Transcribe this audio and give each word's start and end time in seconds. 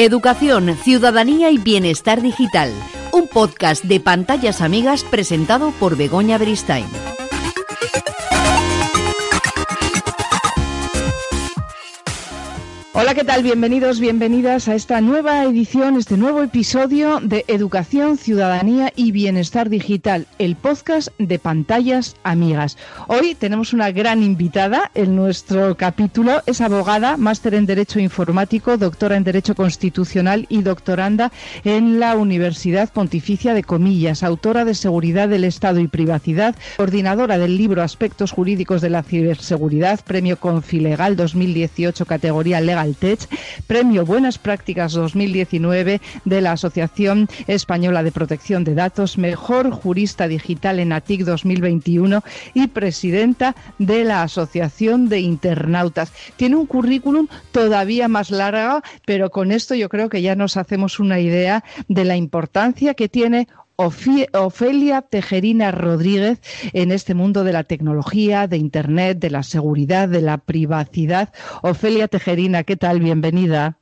Educación, 0.00 0.76
Ciudadanía 0.76 1.50
y 1.50 1.58
Bienestar 1.58 2.22
Digital, 2.22 2.72
un 3.12 3.26
podcast 3.26 3.82
de 3.82 3.98
pantallas 3.98 4.60
amigas 4.60 5.02
presentado 5.02 5.72
por 5.72 5.96
Begoña 5.96 6.38
Beristain. 6.38 6.86
Hola, 13.00 13.14
¿qué 13.14 13.22
tal? 13.22 13.44
Bienvenidos, 13.44 14.00
bienvenidas 14.00 14.66
a 14.66 14.74
esta 14.74 15.00
nueva 15.00 15.44
edición, 15.44 15.96
este 15.96 16.16
nuevo 16.16 16.42
episodio 16.42 17.20
de 17.22 17.44
Educación, 17.46 18.18
Ciudadanía 18.18 18.92
y 18.96 19.12
Bienestar 19.12 19.70
Digital, 19.70 20.26
el 20.40 20.56
podcast 20.56 21.10
de 21.16 21.38
pantallas 21.38 22.16
amigas. 22.24 22.76
Hoy 23.06 23.36
tenemos 23.36 23.72
una 23.72 23.92
gran 23.92 24.24
invitada 24.24 24.90
en 24.96 25.14
nuestro 25.14 25.76
capítulo. 25.76 26.42
Es 26.46 26.60
abogada, 26.60 27.16
máster 27.16 27.54
en 27.54 27.66
Derecho 27.66 28.00
Informático, 28.00 28.76
doctora 28.76 29.16
en 29.16 29.22
Derecho 29.22 29.54
Constitucional 29.54 30.46
y 30.48 30.62
doctoranda 30.62 31.30
en 31.62 32.00
la 32.00 32.16
Universidad 32.16 32.92
Pontificia 32.92 33.54
de 33.54 33.62
Comillas, 33.62 34.24
autora 34.24 34.64
de 34.64 34.74
Seguridad 34.74 35.28
del 35.28 35.44
Estado 35.44 35.78
y 35.78 35.86
Privacidad, 35.86 36.56
coordinadora 36.76 37.38
del 37.38 37.58
libro 37.58 37.84
Aspectos 37.84 38.32
Jurídicos 38.32 38.80
de 38.80 38.90
la 38.90 39.04
Ciberseguridad, 39.04 40.00
Premio 40.04 40.36
Confilegal 40.36 41.14
2018, 41.14 42.04
categoría 42.04 42.60
Legal 42.60 42.87
Premio 43.66 44.04
Buenas 44.04 44.38
Prácticas 44.38 44.92
2019 44.92 46.00
de 46.24 46.40
la 46.40 46.52
Asociación 46.52 47.28
Española 47.46 48.02
de 48.02 48.12
Protección 48.12 48.64
de 48.64 48.74
Datos, 48.74 49.18
Mejor 49.18 49.70
Jurista 49.70 50.28
Digital 50.28 50.78
en 50.78 50.92
ATIC 50.92 51.24
2021 51.24 52.22
y 52.54 52.66
presidenta 52.68 53.54
de 53.78 54.04
la 54.04 54.22
Asociación 54.22 55.08
de 55.08 55.20
Internautas. 55.20 56.12
Tiene 56.36 56.56
un 56.56 56.66
currículum 56.66 57.28
todavía 57.52 58.08
más 58.08 58.30
largo, 58.30 58.82
pero 59.06 59.30
con 59.30 59.52
esto 59.52 59.74
yo 59.74 59.88
creo 59.88 60.08
que 60.08 60.22
ya 60.22 60.34
nos 60.34 60.56
hacemos 60.56 61.00
una 61.00 61.20
idea 61.20 61.64
de 61.88 62.04
la 62.04 62.16
importancia 62.16 62.94
que 62.94 63.08
tiene 63.08 63.48
Ofelia 63.80 65.02
Tejerina 65.02 65.70
Rodríguez 65.70 66.40
en 66.72 66.90
este 66.90 67.14
mundo 67.14 67.44
de 67.44 67.52
la 67.52 67.62
tecnología, 67.62 68.48
de 68.48 68.56
Internet, 68.56 69.20
de 69.20 69.30
la 69.30 69.44
seguridad, 69.44 70.08
de 70.08 70.20
la 70.20 70.38
privacidad. 70.38 71.32
Ofelia 71.62 72.08
Tejerina, 72.08 72.64
¿qué 72.64 72.76
tal? 72.76 72.98
Bienvenida. 72.98 73.78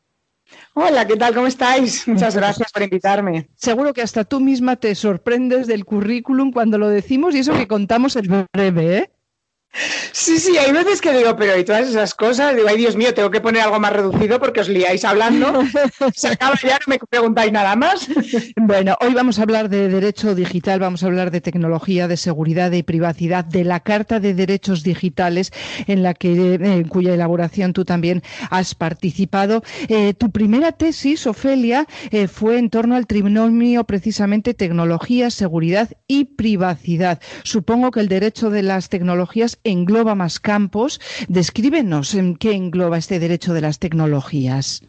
Hola, 0.74 1.06
¿qué 1.06 1.16
tal? 1.16 1.34
¿Cómo 1.34 1.46
estáis? 1.46 2.06
Muchas 2.06 2.36
gracias 2.36 2.70
por 2.72 2.82
invitarme. 2.82 3.48
Seguro 3.56 3.94
que 3.94 4.02
hasta 4.02 4.24
tú 4.24 4.38
misma 4.38 4.76
te 4.76 4.94
sorprendes 4.94 5.66
del 5.66 5.86
currículum 5.86 6.52
cuando 6.52 6.76
lo 6.76 6.90
decimos 6.90 7.34
y 7.34 7.38
eso 7.38 7.54
que 7.54 7.66
contamos 7.66 8.16
es 8.16 8.28
breve, 8.28 8.98
¿eh? 8.98 9.10
Sí, 10.12 10.38
sí, 10.38 10.56
hay 10.56 10.72
veces 10.72 11.00
que 11.00 11.12
digo, 11.12 11.36
pero 11.36 11.58
y 11.58 11.64
todas 11.64 11.88
esas 11.88 12.14
cosas, 12.14 12.56
digo, 12.56 12.68
ay 12.68 12.76
Dios 12.76 12.96
mío, 12.96 13.12
tengo 13.14 13.30
que 13.30 13.40
poner 13.40 13.62
algo 13.62 13.78
más 13.78 13.92
reducido 13.92 14.38
porque 14.38 14.60
os 14.60 14.68
liáis 14.68 15.04
hablando, 15.04 15.62
se 16.14 16.28
acaba 16.28 16.58
ya, 16.62 16.78
no 16.86 16.92
me 16.92 16.98
preguntáis 16.98 17.52
nada 17.52 17.76
más. 17.76 18.08
Bueno, 18.56 18.96
hoy 19.00 19.14
vamos 19.14 19.38
a 19.38 19.42
hablar 19.42 19.68
de 19.68 19.88
derecho 19.88 20.34
digital, 20.34 20.80
vamos 20.80 21.02
a 21.02 21.06
hablar 21.06 21.30
de 21.30 21.40
tecnología, 21.40 22.08
de 22.08 22.16
seguridad 22.16 22.72
y 22.72 22.82
privacidad, 22.82 23.44
de 23.44 23.64
la 23.64 23.80
Carta 23.80 24.20
de 24.20 24.34
Derechos 24.34 24.82
Digitales 24.82 25.52
en 25.86 26.02
la 26.02 26.14
que, 26.14 26.54
en 26.54 26.88
cuya 26.88 27.14
elaboración 27.14 27.72
tú 27.72 27.84
también 27.84 28.22
has 28.50 28.74
participado. 28.74 29.62
Eh, 29.88 30.14
tu 30.14 30.30
primera 30.30 30.72
tesis, 30.72 31.26
Ofelia, 31.26 31.86
eh, 32.10 32.28
fue 32.28 32.58
en 32.58 32.70
torno 32.70 32.96
al 32.96 33.06
trinomio 33.06 33.84
precisamente 33.84 34.54
tecnología, 34.54 35.30
seguridad 35.30 35.90
y 36.08 36.24
privacidad. 36.24 37.20
Supongo 37.42 37.90
que 37.90 38.00
el 38.00 38.08
derecho 38.08 38.50
de 38.50 38.62
las 38.62 38.88
tecnologías 38.88 39.58
engloba 39.70 40.14
más 40.14 40.40
campos. 40.40 41.00
Descríbenos 41.28 42.14
en 42.14 42.36
qué 42.36 42.52
engloba 42.52 42.98
este 42.98 43.18
derecho 43.18 43.52
de 43.54 43.60
las 43.60 43.78
tecnologías. 43.78 44.82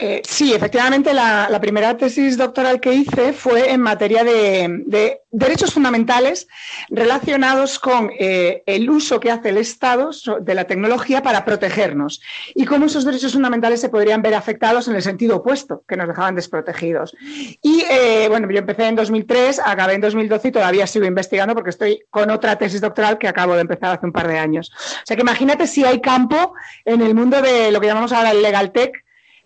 Eh, 0.00 0.22
sí, 0.24 0.54
efectivamente, 0.54 1.12
la, 1.12 1.58
primera 1.60 1.96
tesis 1.96 2.36
doctoral 2.36 2.78
que 2.78 2.94
hice 2.94 3.32
fue 3.32 3.72
en 3.72 3.80
materia 3.80 4.22
de, 4.22 5.20
derechos 5.32 5.74
fundamentales 5.74 6.46
relacionados 6.88 7.80
con 7.80 8.10
eh, 8.16 8.62
el 8.66 8.88
uso 8.88 9.18
que 9.18 9.32
hace 9.32 9.48
el 9.48 9.58
Estado 9.58 10.10
de 10.40 10.54
la 10.54 10.64
tecnología 10.64 11.20
para 11.22 11.44
protegernos 11.44 12.22
y 12.54 12.64
cómo 12.64 12.86
esos 12.86 13.04
derechos 13.04 13.32
fundamentales 13.32 13.80
se 13.80 13.88
podrían 13.88 14.22
ver 14.22 14.34
afectados 14.34 14.86
en 14.86 14.94
el 14.94 15.02
sentido 15.02 15.38
opuesto, 15.38 15.82
que 15.88 15.96
nos 15.96 16.06
dejaban 16.06 16.36
desprotegidos. 16.36 17.16
Y 17.60 17.82
eh, 17.90 18.26
bueno, 18.28 18.48
yo 18.50 18.58
empecé 18.58 18.86
en 18.86 18.94
2003, 18.94 19.60
acabé 19.64 19.94
en 19.94 20.00
2012 20.00 20.48
y 20.48 20.52
todavía 20.52 20.86
sigo 20.86 21.06
investigando 21.06 21.54
porque 21.54 21.70
estoy 21.70 22.04
con 22.08 22.30
otra 22.30 22.56
tesis 22.56 22.80
doctoral 22.80 23.18
que 23.18 23.26
acabo 23.26 23.54
de 23.54 23.62
empezar 23.62 23.96
hace 23.96 24.06
un 24.06 24.12
par 24.12 24.28
de 24.28 24.38
años. 24.38 24.70
O 24.72 25.06
sea 25.06 25.16
que 25.16 25.22
imagínate 25.22 25.66
si 25.66 25.84
hay 25.84 26.00
campo 26.00 26.54
en 26.84 27.02
el 27.02 27.16
mundo 27.16 27.42
de 27.42 27.72
lo 27.72 27.80
que 27.80 27.88
llamamos 27.88 28.12
ahora 28.12 28.30
el 28.30 28.42
legal 28.42 28.70
tech 28.70 28.92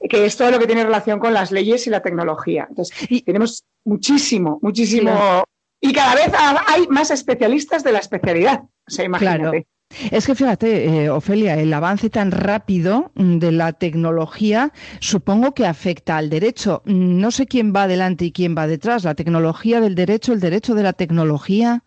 que 0.09 0.25
es 0.25 0.37
todo 0.37 0.51
lo 0.51 0.59
que 0.59 0.67
tiene 0.67 0.85
relación 0.85 1.19
con 1.19 1.33
las 1.33 1.51
leyes 1.53 1.87
y 1.87 1.91
la 1.91 2.03
tecnología. 2.03 2.67
Entonces, 2.69 2.97
y, 3.09 3.23
tenemos 3.23 3.65
muchísimo, 3.85 4.59
muchísimo. 4.63 5.45
Y 5.81 5.93
cada 5.93 6.15
vez 6.15 6.31
hay 6.69 6.87
más 6.89 7.11
especialistas 7.11 7.83
de 7.83 7.93
la 7.93 7.99
especialidad. 7.99 8.63
O 8.63 8.91
sea, 8.91 9.05
imagínate. 9.05 9.67
Es 10.11 10.27
que 10.27 10.35
fíjate, 10.35 10.87
eh, 10.87 11.11
Ofelia, 11.11 11.59
el 11.59 11.73
avance 11.73 12.09
tan 12.09 12.31
rápido 12.31 13.13
mm, 13.15 13.39
de 13.39 13.53
la 13.53 13.73
tecnología 13.73 14.73
supongo 15.01 15.53
que 15.53 15.67
afecta 15.67 16.17
al 16.17 16.31
derecho. 16.31 16.83
No 16.87 17.31
sé 17.31 17.47
quién 17.47 17.75
va 17.75 17.85
adelante 17.85 18.25
y 18.25 18.33
quién 18.33 18.57
va 18.57 18.67
detrás, 18.67 19.05
la 19.05 19.15
tecnología 19.15 19.81
del 19.81 19.95
derecho, 19.95 20.33
el 20.33 20.41
derecho 20.41 20.75
de 20.75 20.83
la 20.83 20.93
tecnología. 20.93 21.85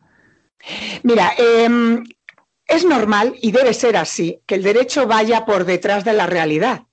Mira, 1.04 1.32
em, 1.38 2.04
es 2.68 2.86
normal 2.86 3.36
y 3.42 3.52
debe 3.52 3.74
ser 3.74 3.98
así 3.98 4.40
que 4.46 4.56
el 4.56 4.64
derecho 4.64 5.08
vaya 5.08 5.46
por 5.46 5.66
detrás 5.66 6.04
de 6.06 6.14
la 6.14 6.26
realidad. 6.26 6.84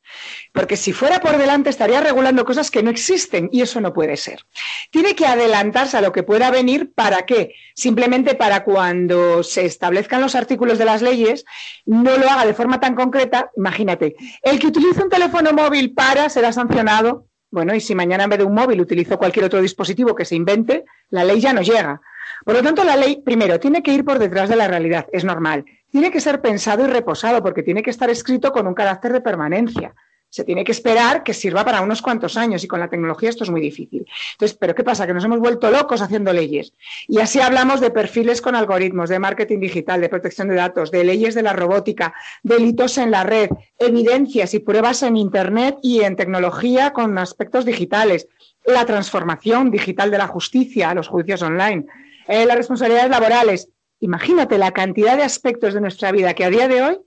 Porque 0.52 0.76
si 0.76 0.92
fuera 0.92 1.20
por 1.20 1.38
delante 1.38 1.70
estaría 1.70 2.00
regulando 2.00 2.44
cosas 2.44 2.70
que 2.70 2.82
no 2.82 2.90
existen 2.90 3.48
y 3.52 3.62
eso 3.62 3.80
no 3.80 3.92
puede 3.92 4.16
ser. 4.16 4.44
Tiene 4.90 5.14
que 5.14 5.26
adelantarse 5.26 5.96
a 5.96 6.00
lo 6.00 6.12
que 6.12 6.22
pueda 6.22 6.50
venir 6.50 6.92
para 6.94 7.22
qué? 7.22 7.54
Simplemente 7.74 8.34
para 8.34 8.64
cuando 8.64 9.42
se 9.42 9.64
establezcan 9.64 10.20
los 10.20 10.34
artículos 10.34 10.78
de 10.78 10.84
las 10.84 11.02
leyes, 11.02 11.44
no 11.86 12.16
lo 12.16 12.28
haga 12.28 12.46
de 12.46 12.54
forma 12.54 12.80
tan 12.80 12.94
concreta. 12.94 13.50
Imagínate, 13.56 14.16
el 14.42 14.58
que 14.58 14.66
utiliza 14.66 15.04
un 15.04 15.10
teléfono 15.10 15.52
móvil 15.52 15.94
para 15.94 16.28
será 16.28 16.52
sancionado. 16.52 17.26
Bueno, 17.50 17.74
y 17.74 17.80
si 17.80 17.94
mañana 17.94 18.24
en 18.24 18.30
vez 18.30 18.38
de 18.38 18.46
un 18.46 18.54
móvil 18.54 18.80
utilizo 18.80 19.18
cualquier 19.18 19.44
otro 19.44 19.60
dispositivo 19.60 20.14
que 20.14 20.24
se 20.24 20.34
invente, 20.34 20.84
la 21.10 21.22
ley 21.22 21.38
ya 21.38 21.52
no 21.52 21.60
llega. 21.60 22.00
Por 22.44 22.54
lo 22.54 22.62
tanto, 22.62 22.84
la 22.84 22.96
ley, 22.96 23.22
primero, 23.24 23.58
tiene 23.60 23.82
que 23.82 23.92
ir 23.92 24.04
por 24.04 24.18
detrás 24.18 24.48
de 24.48 24.56
la 24.56 24.68
realidad, 24.68 25.06
es 25.12 25.24
normal. 25.24 25.64
Tiene 25.90 26.10
que 26.10 26.20
ser 26.20 26.40
pensado 26.40 26.84
y 26.84 26.88
reposado 26.88 27.42
porque 27.42 27.62
tiene 27.62 27.82
que 27.82 27.90
estar 27.90 28.10
escrito 28.10 28.52
con 28.52 28.66
un 28.66 28.74
carácter 28.74 29.12
de 29.12 29.20
permanencia 29.20 29.94
se 30.32 30.44
tiene 30.44 30.64
que 30.64 30.72
esperar 30.72 31.22
que 31.22 31.34
sirva 31.34 31.62
para 31.62 31.82
unos 31.82 32.00
cuantos 32.00 32.38
años 32.38 32.64
y 32.64 32.66
con 32.66 32.80
la 32.80 32.88
tecnología 32.88 33.28
esto 33.28 33.44
es 33.44 33.50
muy 33.50 33.60
difícil. 33.60 34.06
Entonces, 34.32 34.56
¿pero 34.58 34.74
qué 34.74 34.82
pasa? 34.82 35.06
Que 35.06 35.12
nos 35.12 35.22
hemos 35.24 35.38
vuelto 35.38 35.70
locos 35.70 36.00
haciendo 36.00 36.32
leyes. 36.32 36.72
Y 37.06 37.18
así 37.18 37.38
hablamos 37.38 37.82
de 37.82 37.90
perfiles 37.90 38.40
con 38.40 38.54
algoritmos, 38.54 39.10
de 39.10 39.18
marketing 39.18 39.60
digital, 39.60 40.00
de 40.00 40.08
protección 40.08 40.48
de 40.48 40.54
datos, 40.54 40.90
de 40.90 41.04
leyes 41.04 41.34
de 41.34 41.42
la 41.42 41.52
robótica, 41.52 42.14
delitos 42.42 42.96
en 42.96 43.10
la 43.10 43.24
red, 43.24 43.50
evidencias 43.78 44.54
y 44.54 44.60
pruebas 44.60 45.02
en 45.02 45.18
Internet 45.18 45.76
y 45.82 46.00
en 46.00 46.16
tecnología 46.16 46.94
con 46.94 47.18
aspectos 47.18 47.66
digitales, 47.66 48.26
la 48.64 48.86
transformación 48.86 49.70
digital 49.70 50.10
de 50.10 50.16
la 50.16 50.28
justicia, 50.28 50.94
los 50.94 51.08
juicios 51.08 51.42
online, 51.42 51.84
eh, 52.28 52.46
las 52.46 52.56
responsabilidades 52.56 53.10
laborales. 53.10 53.68
Imagínate 54.00 54.58
la 54.58 54.72
cantidad 54.72 55.16
de 55.16 55.22
aspectos 55.22 55.74
de 55.74 55.80
nuestra 55.80 56.12
vida 56.12 56.34
que 56.34 56.44
a 56.44 56.50
día 56.50 56.68
de 56.68 56.82
hoy 56.82 56.98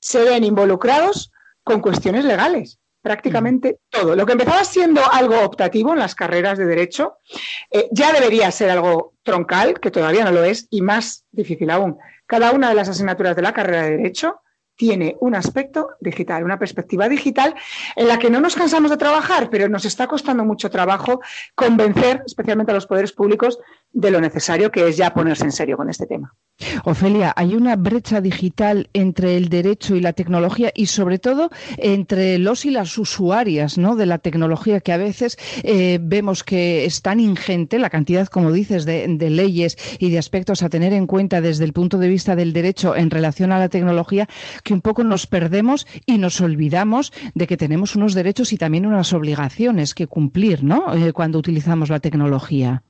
se 0.00 0.24
ven 0.24 0.44
involucrados 0.44 1.32
con 1.62 1.80
cuestiones 1.80 2.24
legales 2.24 2.78
prácticamente 3.02 3.72
mm. 3.72 3.76
todo. 3.90 4.16
Lo 4.16 4.26
que 4.26 4.32
empezaba 4.32 4.64
siendo 4.64 5.00
algo 5.10 5.40
optativo 5.40 5.92
en 5.92 5.98
las 5.98 6.14
carreras 6.14 6.58
de 6.58 6.66
derecho, 6.66 7.18
eh, 7.70 7.88
ya 7.90 8.12
debería 8.12 8.50
ser 8.50 8.70
algo 8.70 9.14
troncal, 9.22 9.80
que 9.80 9.90
todavía 9.90 10.24
no 10.24 10.32
lo 10.32 10.44
es, 10.44 10.66
y 10.70 10.82
más 10.82 11.24
difícil 11.30 11.70
aún. 11.70 11.98
Cada 12.26 12.52
una 12.52 12.68
de 12.68 12.74
las 12.74 12.88
asignaturas 12.88 13.36
de 13.36 13.42
la 13.42 13.54
carrera 13.54 13.84
de 13.84 13.96
derecho 13.96 14.40
tiene 14.76 15.16
un 15.20 15.34
aspecto 15.34 15.88
digital, 16.00 16.44
una 16.44 16.58
perspectiva 16.58 17.08
digital 17.08 17.54
en 17.96 18.06
la 18.06 18.18
que 18.18 18.30
no 18.30 18.40
nos 18.40 18.54
cansamos 18.54 18.92
de 18.92 18.96
trabajar, 18.96 19.50
pero 19.50 19.68
nos 19.68 19.84
está 19.84 20.06
costando 20.06 20.44
mucho 20.44 20.70
trabajo 20.70 21.20
convencer, 21.56 22.22
especialmente 22.24 22.70
a 22.70 22.76
los 22.76 22.86
poderes 22.86 23.12
públicos, 23.12 23.58
de 23.92 24.10
lo 24.10 24.20
necesario 24.20 24.70
que 24.70 24.88
es 24.88 24.96
ya 24.96 25.14
ponerse 25.14 25.44
en 25.44 25.52
serio 25.52 25.76
con 25.76 25.88
este 25.88 26.06
tema. 26.06 26.34
Ofelia, 26.84 27.32
hay 27.36 27.54
una 27.54 27.76
brecha 27.76 28.20
digital 28.20 28.88
entre 28.92 29.36
el 29.36 29.48
derecho 29.48 29.94
y 29.94 30.00
la 30.00 30.12
tecnología 30.12 30.72
y 30.74 30.86
sobre 30.86 31.20
todo 31.20 31.50
entre 31.76 32.38
los 32.38 32.64
y 32.64 32.70
las 32.70 32.98
usuarias 32.98 33.78
¿no? 33.78 33.94
de 33.94 34.06
la 34.06 34.18
tecnología 34.18 34.80
que 34.80 34.92
a 34.92 34.96
veces 34.96 35.38
eh, 35.62 36.00
vemos 36.02 36.42
que 36.42 36.84
es 36.84 37.00
tan 37.00 37.20
ingente 37.20 37.78
la 37.78 37.90
cantidad, 37.90 38.26
como 38.26 38.50
dices, 38.50 38.84
de, 38.84 39.06
leyes 39.30 39.76
y 40.00 40.10
de 40.10 40.18
aspectos 40.18 40.62
a 40.62 40.68
tener 40.68 40.92
en 40.92 41.06
cuenta 41.06 41.40
desde 41.40 41.64
el 41.64 41.72
punto 41.72 41.98
de 41.98 42.08
vista 42.08 42.34
del 42.34 42.52
derecho 42.52 42.96
en 42.96 43.10
relación 43.10 43.52
a 43.52 43.58
la 43.58 43.68
tecnología 43.68 44.28
que 44.64 44.74
un 44.74 44.80
poco 44.80 45.04
nos 45.04 45.26
perdemos 45.28 45.86
y 46.06 46.18
nos 46.18 46.40
olvidamos 46.40 47.12
de 47.34 47.46
que 47.46 47.56
tenemos 47.56 47.94
unos 47.94 48.14
derechos 48.14 48.52
y 48.52 48.56
también 48.56 48.86
unas 48.86 49.12
obligaciones 49.12 49.94
que 49.94 50.08
cumplir 50.08 50.64
¿no? 50.64 50.92
Eh, 50.94 51.12
cuando 51.12 51.38
utilizamos 51.38 51.88
la 51.88 52.00
tecnología. 52.00 52.82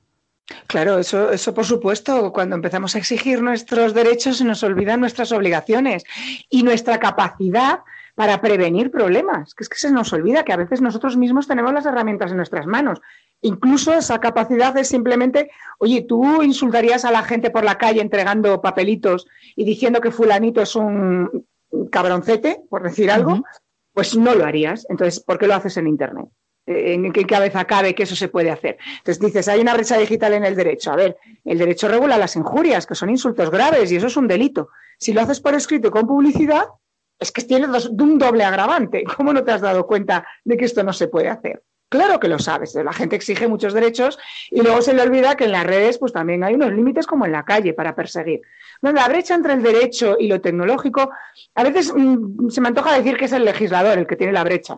Claro, 0.67 0.99
eso, 0.99 1.31
eso 1.31 1.53
por 1.53 1.65
supuesto. 1.65 2.31
Cuando 2.33 2.55
empezamos 2.55 2.95
a 2.95 2.99
exigir 2.99 3.41
nuestros 3.41 3.93
derechos 3.93 4.37
se 4.37 4.45
nos 4.45 4.63
olvidan 4.63 4.99
nuestras 4.99 5.31
obligaciones 5.31 6.03
y 6.49 6.63
nuestra 6.63 6.99
capacidad 6.99 7.79
para 8.15 8.41
prevenir 8.41 8.91
problemas, 8.91 9.53
que 9.53 9.63
es 9.63 9.69
que 9.69 9.77
se 9.77 9.91
nos 9.91 10.11
olvida 10.11 10.43
que 10.43 10.51
a 10.51 10.57
veces 10.57 10.81
nosotros 10.81 11.15
mismos 11.15 11.47
tenemos 11.47 11.73
las 11.73 11.85
herramientas 11.85 12.31
en 12.31 12.37
nuestras 12.37 12.65
manos. 12.65 12.99
Incluso 13.41 13.93
esa 13.93 14.19
capacidad 14.19 14.75
es 14.77 14.89
simplemente, 14.89 15.49
oye, 15.77 16.01
tú 16.01 16.43
insultarías 16.43 17.05
a 17.05 17.11
la 17.11 17.23
gente 17.23 17.49
por 17.49 17.63
la 17.63 17.77
calle 17.77 18.01
entregando 18.01 18.61
papelitos 18.61 19.25
y 19.55 19.63
diciendo 19.63 20.01
que 20.01 20.11
fulanito 20.11 20.61
es 20.61 20.75
un 20.75 21.47
cabroncete, 21.91 22.61
por 22.69 22.83
decir 22.83 23.09
algo, 23.09 23.43
pues 23.93 24.17
no 24.17 24.35
lo 24.35 24.45
harías. 24.45 24.85
Entonces, 24.89 25.21
¿por 25.21 25.37
qué 25.39 25.47
lo 25.47 25.55
haces 25.55 25.77
en 25.77 25.87
Internet? 25.87 26.27
¿En 26.71 27.11
qué 27.11 27.25
cabeza 27.25 27.65
cabe 27.65 27.95
que 27.95 28.03
eso 28.03 28.15
se 28.15 28.27
puede 28.27 28.51
hacer? 28.51 28.77
Entonces 28.99 29.19
dices, 29.19 29.47
hay 29.47 29.59
una 29.59 29.73
brecha 29.73 29.97
digital 29.97 30.33
en 30.33 30.45
el 30.45 30.55
derecho. 30.55 30.91
A 30.91 30.95
ver, 30.95 31.17
el 31.43 31.57
derecho 31.57 31.87
regula 31.87 32.15
las 32.17 32.35
injurias, 32.35 32.85
que 32.85 32.93
son 32.93 33.09
insultos 33.09 33.49
graves 33.49 33.91
y 33.91 33.95
eso 33.95 34.05
es 34.05 34.17
un 34.17 34.27
delito. 34.27 34.69
Si 34.99 35.11
lo 35.11 35.21
haces 35.21 35.39
por 35.39 35.55
escrito 35.55 35.87
y 35.87 35.91
con 35.91 36.05
publicidad, 36.05 36.65
es 37.17 37.31
que 37.31 37.41
tienes 37.41 37.87
un 37.87 38.19
doble 38.19 38.43
agravante. 38.43 39.03
¿Cómo 39.17 39.33
no 39.33 39.43
te 39.43 39.51
has 39.51 39.61
dado 39.61 39.87
cuenta 39.87 40.27
de 40.45 40.57
que 40.57 40.65
esto 40.65 40.83
no 40.83 40.93
se 40.93 41.07
puede 41.07 41.29
hacer? 41.29 41.63
Claro 41.89 42.19
que 42.19 42.27
lo 42.27 42.37
sabes, 42.37 42.75
la 42.75 42.93
gente 42.93 43.15
exige 43.15 43.47
muchos 43.47 43.73
derechos 43.73 44.19
y 44.51 44.61
luego 44.61 44.79
se 44.83 44.93
le 44.93 45.01
olvida 45.01 45.35
que 45.35 45.45
en 45.45 45.51
las 45.51 45.65
redes 45.65 45.97
pues 45.97 46.13
también 46.13 46.43
hay 46.43 46.53
unos 46.53 46.71
límites 46.71 47.07
como 47.07 47.25
en 47.25 47.31
la 47.31 47.45
calle 47.45 47.73
para 47.73 47.95
perseguir. 47.95 48.41
la 48.81 49.07
brecha 49.07 49.33
entre 49.33 49.53
el 49.53 49.63
derecho 49.63 50.15
y 50.19 50.27
lo 50.27 50.39
tecnológico, 50.39 51.09
a 51.55 51.63
veces 51.63 51.91
mm, 51.91 52.49
se 52.49 52.61
me 52.61 52.67
antoja 52.67 52.93
decir 52.93 53.17
que 53.17 53.25
es 53.25 53.31
el 53.31 53.43
legislador 53.43 53.97
el 53.97 54.05
que 54.05 54.15
tiene 54.15 54.33
la 54.33 54.43
brecha, 54.43 54.77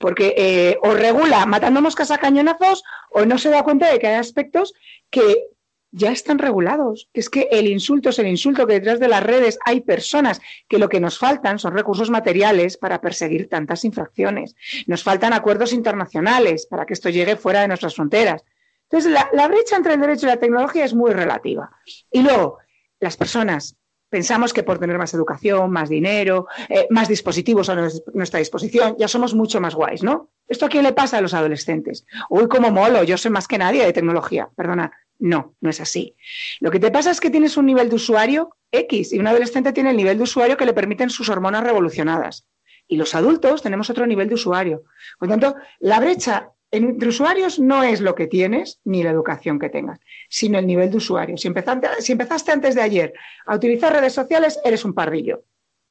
porque 0.00 0.34
eh, 0.36 0.78
o 0.82 0.94
regula 0.94 1.44
matando 1.44 1.82
moscas 1.82 2.10
a 2.10 2.16
cañonazos 2.16 2.82
o 3.10 3.26
no 3.26 3.36
se 3.36 3.50
da 3.50 3.62
cuenta 3.62 3.92
de 3.92 3.98
que 3.98 4.06
hay 4.06 4.14
aspectos 4.14 4.72
que 5.10 5.44
ya 5.92 6.10
están 6.10 6.38
regulados. 6.38 7.10
Es 7.12 7.28
que 7.28 7.48
el 7.50 7.66
insulto 7.66 8.08
es 8.08 8.18
el 8.18 8.26
insulto, 8.26 8.66
que 8.66 8.74
detrás 8.74 8.98
de 8.98 9.08
las 9.08 9.22
redes 9.22 9.58
hay 9.66 9.82
personas 9.82 10.40
que 10.68 10.78
lo 10.78 10.88
que 10.88 11.00
nos 11.00 11.18
faltan 11.18 11.58
son 11.58 11.74
recursos 11.74 12.08
materiales 12.08 12.78
para 12.78 13.02
perseguir 13.02 13.50
tantas 13.50 13.84
infracciones. 13.84 14.56
Nos 14.86 15.02
faltan 15.02 15.34
acuerdos 15.34 15.74
internacionales 15.74 16.66
para 16.66 16.86
que 16.86 16.94
esto 16.94 17.10
llegue 17.10 17.36
fuera 17.36 17.60
de 17.60 17.68
nuestras 17.68 17.94
fronteras. 17.94 18.42
Entonces, 18.88 19.12
la, 19.32 19.48
brecha 19.48 19.76
entre 19.76 19.94
el 19.94 20.00
derecho 20.00 20.26
y 20.26 20.30
la 20.30 20.38
tecnología 20.38 20.86
es 20.86 20.94
muy 20.94 21.12
relativa. 21.12 21.70
Y 22.10 22.22
luego, 22.22 22.58
las 23.00 23.18
personas 23.18 23.76
pensamos 24.10 24.52
que 24.52 24.62
por 24.62 24.78
tener 24.78 24.98
más 24.98 25.14
educación, 25.14 25.70
más 25.70 25.88
dinero, 25.88 26.46
eh, 26.68 26.86
más 26.90 27.08
dispositivos 27.08 27.68
a 27.70 27.88
nuestra 28.12 28.40
disposición, 28.40 28.96
ya 28.98 29.08
somos 29.08 29.34
mucho 29.34 29.60
más 29.60 29.74
guays, 29.74 30.02
¿no? 30.02 30.30
¿Esto 30.48 30.66
a 30.66 30.68
quién 30.68 30.82
le 30.82 30.92
pasa 30.92 31.18
a 31.18 31.20
los 31.20 31.32
adolescentes? 31.32 32.04
Uy, 32.28 32.48
como 32.48 32.70
molo, 32.70 33.04
yo 33.04 33.16
sé 33.16 33.30
más 33.30 33.46
que 33.46 33.56
nadie 33.56 33.84
de 33.84 33.92
tecnología. 33.92 34.50
Perdona, 34.56 34.92
no, 35.20 35.54
no 35.60 35.70
es 35.70 35.80
así. 35.80 36.16
Lo 36.58 36.70
que 36.70 36.80
te 36.80 36.90
pasa 36.90 37.12
es 37.12 37.20
que 37.20 37.30
tienes 37.30 37.56
un 37.56 37.66
nivel 37.66 37.88
de 37.88 37.94
usuario 37.94 38.56
X 38.72 39.12
y 39.12 39.18
un 39.18 39.28
adolescente 39.28 39.72
tiene 39.72 39.90
el 39.90 39.96
nivel 39.96 40.18
de 40.18 40.24
usuario 40.24 40.56
que 40.56 40.66
le 40.66 40.72
permiten 40.72 41.10
sus 41.10 41.28
hormonas 41.28 41.62
revolucionadas. 41.62 42.46
Y 42.88 42.96
los 42.96 43.14
adultos 43.14 43.62
tenemos 43.62 43.88
otro 43.90 44.06
nivel 44.06 44.28
de 44.28 44.34
usuario. 44.34 44.82
Por 45.18 45.28
lo 45.28 45.36
tanto, 45.36 45.56
la 45.78 46.00
brecha 46.00 46.50
entre 46.70 47.08
usuarios 47.08 47.58
no 47.58 47.82
es 47.82 48.00
lo 48.00 48.14
que 48.14 48.26
tienes 48.26 48.80
ni 48.84 49.02
la 49.02 49.10
educación 49.10 49.58
que 49.58 49.68
tengas, 49.68 50.00
sino 50.28 50.58
el 50.58 50.66
nivel 50.66 50.90
de 50.90 50.98
usuario. 50.98 51.36
Si 51.36 51.48
empezaste, 51.48 51.88
si 52.00 52.12
empezaste 52.12 52.52
antes 52.52 52.74
de 52.74 52.82
ayer 52.82 53.12
a 53.46 53.56
utilizar 53.56 53.92
redes 53.92 54.12
sociales, 54.12 54.60
eres 54.64 54.84
un 54.84 54.94
pardillo. 54.94 55.44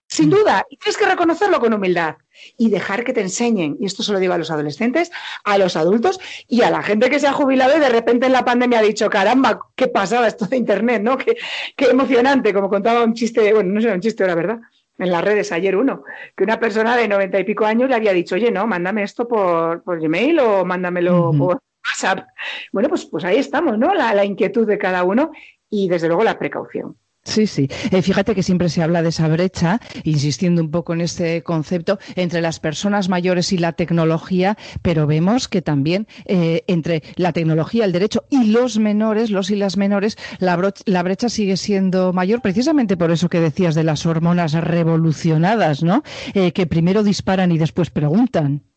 Sin 0.10 0.30
mm. 0.30 0.32
duda, 0.32 0.66
y 0.70 0.78
tienes 0.78 0.98
que 0.98 1.06
reconocerlo 1.06 1.60
con 1.60 1.72
humildad 1.72 2.16
y 2.58 2.70
dejar 2.70 3.04
que 3.04 3.14
te 3.14 3.22
enseñen, 3.22 3.78
y 3.80 3.86
esto 3.86 4.02
se 4.02 4.12
lo 4.12 4.20
digo 4.20 4.34
a 4.34 4.40
los 4.40 4.50
adolescentes, 4.50 5.12
a 5.44 5.60
los 5.60 5.76
adultos 5.76 6.20
y 6.48 6.64
a 6.64 6.72
la 6.72 6.82
gente 6.82 7.12
que 7.12 7.20
se 7.20 7.28
ha 7.28 7.34
jubilado 7.34 7.78
y 7.78 7.80
de 7.80 7.90
repente 7.90 8.26
en 8.26 8.34
la 8.34 8.44
pandemia 8.44 8.80
ha 8.80 8.82
dicho, 8.82 9.08
caramba, 9.10 9.60
qué 9.76 9.88
pasaba 9.88 10.28
esto 10.28 10.48
de 10.48 10.58
Internet, 10.58 11.04
¿no? 11.04 11.18
Qué, 11.18 11.38
emocionante, 11.86 12.54
como 12.54 12.70
contaba 12.70 13.04
un 13.04 13.14
chiste, 13.14 13.54
bueno, 13.54 13.72
no 13.74 13.82
sé, 13.82 13.92
un 13.92 14.02
chiste, 14.02 14.24
era 14.24 14.34
verdad, 14.34 14.60
en 15.00 15.12
las 15.12 15.24
redes 15.24 15.52
ayer 15.52 15.76
uno, 15.76 16.04
que 16.36 16.44
una 16.44 16.60
persona 16.60 16.96
de 16.96 17.08
noventa 17.08 17.40
y 17.40 17.44
pico 17.44 17.66
años 17.66 17.90
le 17.90 17.96
había 17.96 18.14
dicho, 18.14 18.36
oye, 18.36 18.52
no, 18.52 18.68
mándame 18.68 19.04
esto 19.04 19.28
por, 19.28 19.82
Gmail 19.84 20.40
o 20.40 20.66
mándamelo 20.66 21.32
por 21.38 21.62
WhatsApp. 21.86 22.28
Bueno, 22.72 22.90
pues, 22.90 23.06
pues 23.06 23.24
ahí 23.24 23.38
estamos, 23.38 23.78
¿no? 23.78 23.94
la 23.94 24.26
inquietud 24.26 24.68
de 24.68 24.78
cada 24.78 25.04
uno 25.04 25.32
y 25.70 25.88
desde 25.88 26.08
luego 26.08 26.24
la 26.24 26.38
precaución. 26.38 26.98
Sí, 27.24 27.48
sí. 27.48 27.70
Eh, 27.92 28.02
fíjate 28.02 28.34
que 28.34 28.44
siempre 28.44 28.70
se 28.70 28.82
habla 28.82 29.04
de 29.04 29.10
esa 29.10 29.28
brecha, 29.28 29.80
insistiendo 30.04 30.62
un 30.62 30.72
poco 30.72 30.94
en 30.94 31.02
este 31.02 31.44
concepto, 31.44 32.00
entre 32.16 32.42
las 32.42 32.60
personas 32.60 33.10
mayores 33.10 33.52
y 33.52 33.58
la 33.58 33.74
tecnología, 33.74 34.58
pero 34.82 35.06
vemos 35.06 35.48
que 35.48 35.62
también 35.62 36.08
eh, 36.26 36.64
entre 36.68 37.04
la 37.18 37.34
tecnología, 37.34 37.86
el 37.86 37.92
derecho 37.92 38.26
y 38.30 38.46
los 38.46 38.80
menores, 38.80 39.30
los 39.30 39.52
y 39.52 39.58
las 39.58 39.78
menores, 39.78 40.18
la, 40.40 40.74
la, 40.86 41.04
brecha 41.04 41.30
sigue 41.30 41.58
siendo 41.58 42.14
mayor, 42.14 42.42
precisamente 42.42 42.98
por 42.98 43.12
eso 43.12 43.30
que 43.30 43.40
decías 43.42 43.76
de 43.76 43.84
las 43.84 44.06
hormonas 44.06 44.54
revolucionadas, 44.54 45.84
¿no? 45.84 46.04
Eh, 46.34 46.52
que 46.54 46.68
primero 46.68 47.04
disparan 47.04 47.52
y 47.52 47.58
después 47.58 47.90
preguntan. 47.90 48.69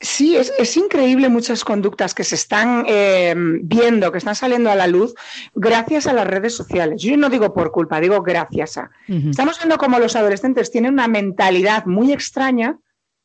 Sí, 0.00 0.36
es, 0.36 0.76
increíble 0.76 1.28
muchas 1.28 1.64
conductas 1.64 2.14
que 2.14 2.22
se 2.22 2.36
están 2.36 2.84
eh, 2.86 3.34
viendo, 3.36 4.12
que 4.12 4.18
están 4.18 4.36
saliendo 4.36 4.70
a 4.70 4.76
la 4.76 4.86
luz 4.86 5.14
gracias 5.54 6.06
a 6.06 6.12
las 6.12 6.26
redes 6.26 6.54
sociales. 6.54 7.02
Yo 7.02 7.16
no 7.16 7.28
digo 7.28 7.52
por 7.52 7.72
culpa, 7.72 8.00
digo 8.00 8.22
gracias 8.22 8.78
a. 8.78 8.90
Estamos 9.08 9.58
viendo 9.58 9.76
cómo 9.76 9.98
los 9.98 10.14
adolescentes 10.14 10.70
tienen 10.70 10.92
una 10.92 11.08
mentalidad 11.08 11.84
muy 11.86 12.12
extraña 12.12 12.78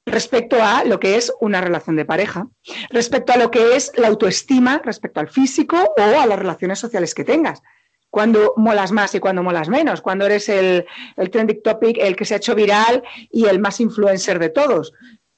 respecto 0.07 0.63
a 0.63 0.83
lo 0.83 0.99
que 0.99 1.15
es 1.15 1.31
una 1.39 1.61
relación 1.61 1.95
de 1.95 2.05
pareja, 2.05 2.47
respecto 2.89 3.33
a 3.33 3.37
lo 3.37 3.51
que 3.51 3.75
es 3.75 3.91
la 3.95 4.07
autoestima, 4.07 4.81
respecto 4.83 5.19
al 5.19 5.29
físico 5.29 5.77
o 5.95 6.01
a 6.01 6.25
las 6.25 6.39
relaciones 6.39 6.79
sociales 6.79 7.13
que 7.13 7.23
tengas. 7.23 7.61
Cuando 8.09 8.53
molas 8.57 8.91
más 8.91 9.13
y 9.13 9.19
cuando 9.19 9.43
molas 9.43 9.69
menos, 9.69 10.01
cuando 10.01 10.25
eres 10.25 10.49
el, 10.49 10.85
el 11.17 11.29
trending 11.29 11.61
topic, 11.61 11.97
el 11.99 12.15
que 12.15 12.25
se 12.25 12.33
ha 12.33 12.37
hecho 12.37 12.55
viral 12.55 13.03
y 13.31 13.45
el 13.45 13.59
más 13.59 13.79
influencer 13.79 14.39
de 14.39 14.49
todos 14.49 14.93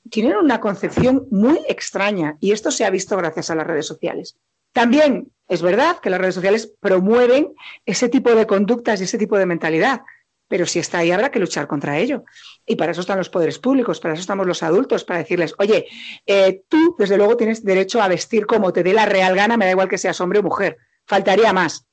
tienen 0.09 0.37
una 0.37 0.59
concepción 0.59 1.27
muy 1.31 1.59
extraña 1.67 2.37
y 2.39 2.51
esto 2.51 2.71
se 2.71 2.85
ha 2.85 2.89
visto 2.89 3.17
gracias 3.17 3.49
a 3.49 3.55
las 3.55 3.67
redes 3.67 3.87
sociales. 3.87 4.37
También 4.73 5.31
es 5.47 5.61
verdad 5.61 5.99
que 5.99 6.09
las 6.09 6.19
redes 6.19 6.35
sociales 6.35 6.73
promueven 6.79 7.53
ese 7.85 8.09
tipo 8.09 8.33
de 8.35 8.45
conductas 8.45 8.99
y 8.99 9.05
ese 9.05 9.17
tipo 9.17 9.37
de 9.37 9.45
mentalidad, 9.45 10.01
pero 10.47 10.65
si 10.65 10.79
está 10.79 10.99
ahí 10.99 11.11
habrá 11.11 11.31
que 11.31 11.39
luchar 11.39 11.67
contra 11.67 11.97
ello. 11.97 12.23
Y 12.65 12.75
para 12.75 12.91
eso 12.91 13.01
están 13.01 13.17
los 13.17 13.29
poderes 13.29 13.59
públicos, 13.59 13.99
para 13.99 14.13
eso 14.13 14.21
estamos 14.21 14.45
los 14.45 14.63
adultos, 14.63 15.03
para 15.03 15.19
decirles, 15.19 15.53
oye, 15.57 15.87
eh, 16.25 16.63
tú 16.67 16.95
desde 16.97 17.17
luego 17.17 17.37
tienes 17.37 17.63
derecho 17.63 18.01
a 18.01 18.07
vestir 18.07 18.45
como 18.45 18.73
te 18.73 18.83
dé 18.83 18.93
la 18.93 19.05
real 19.05 19.35
gana, 19.35 19.57
me 19.57 19.65
da 19.65 19.71
igual 19.71 19.89
que 19.89 19.97
seas 19.97 20.19
hombre 20.21 20.39
o 20.39 20.43
mujer, 20.43 20.77
faltaría 21.05 21.53
más. 21.53 21.87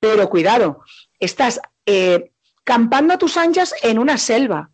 Pero 0.00 0.28
cuidado, 0.28 0.82
estás 1.18 1.60
eh, 1.86 2.32
campando 2.64 3.14
a 3.14 3.18
tus 3.18 3.36
anchas 3.36 3.74
en 3.82 3.98
una 3.98 4.18
selva, 4.18 4.70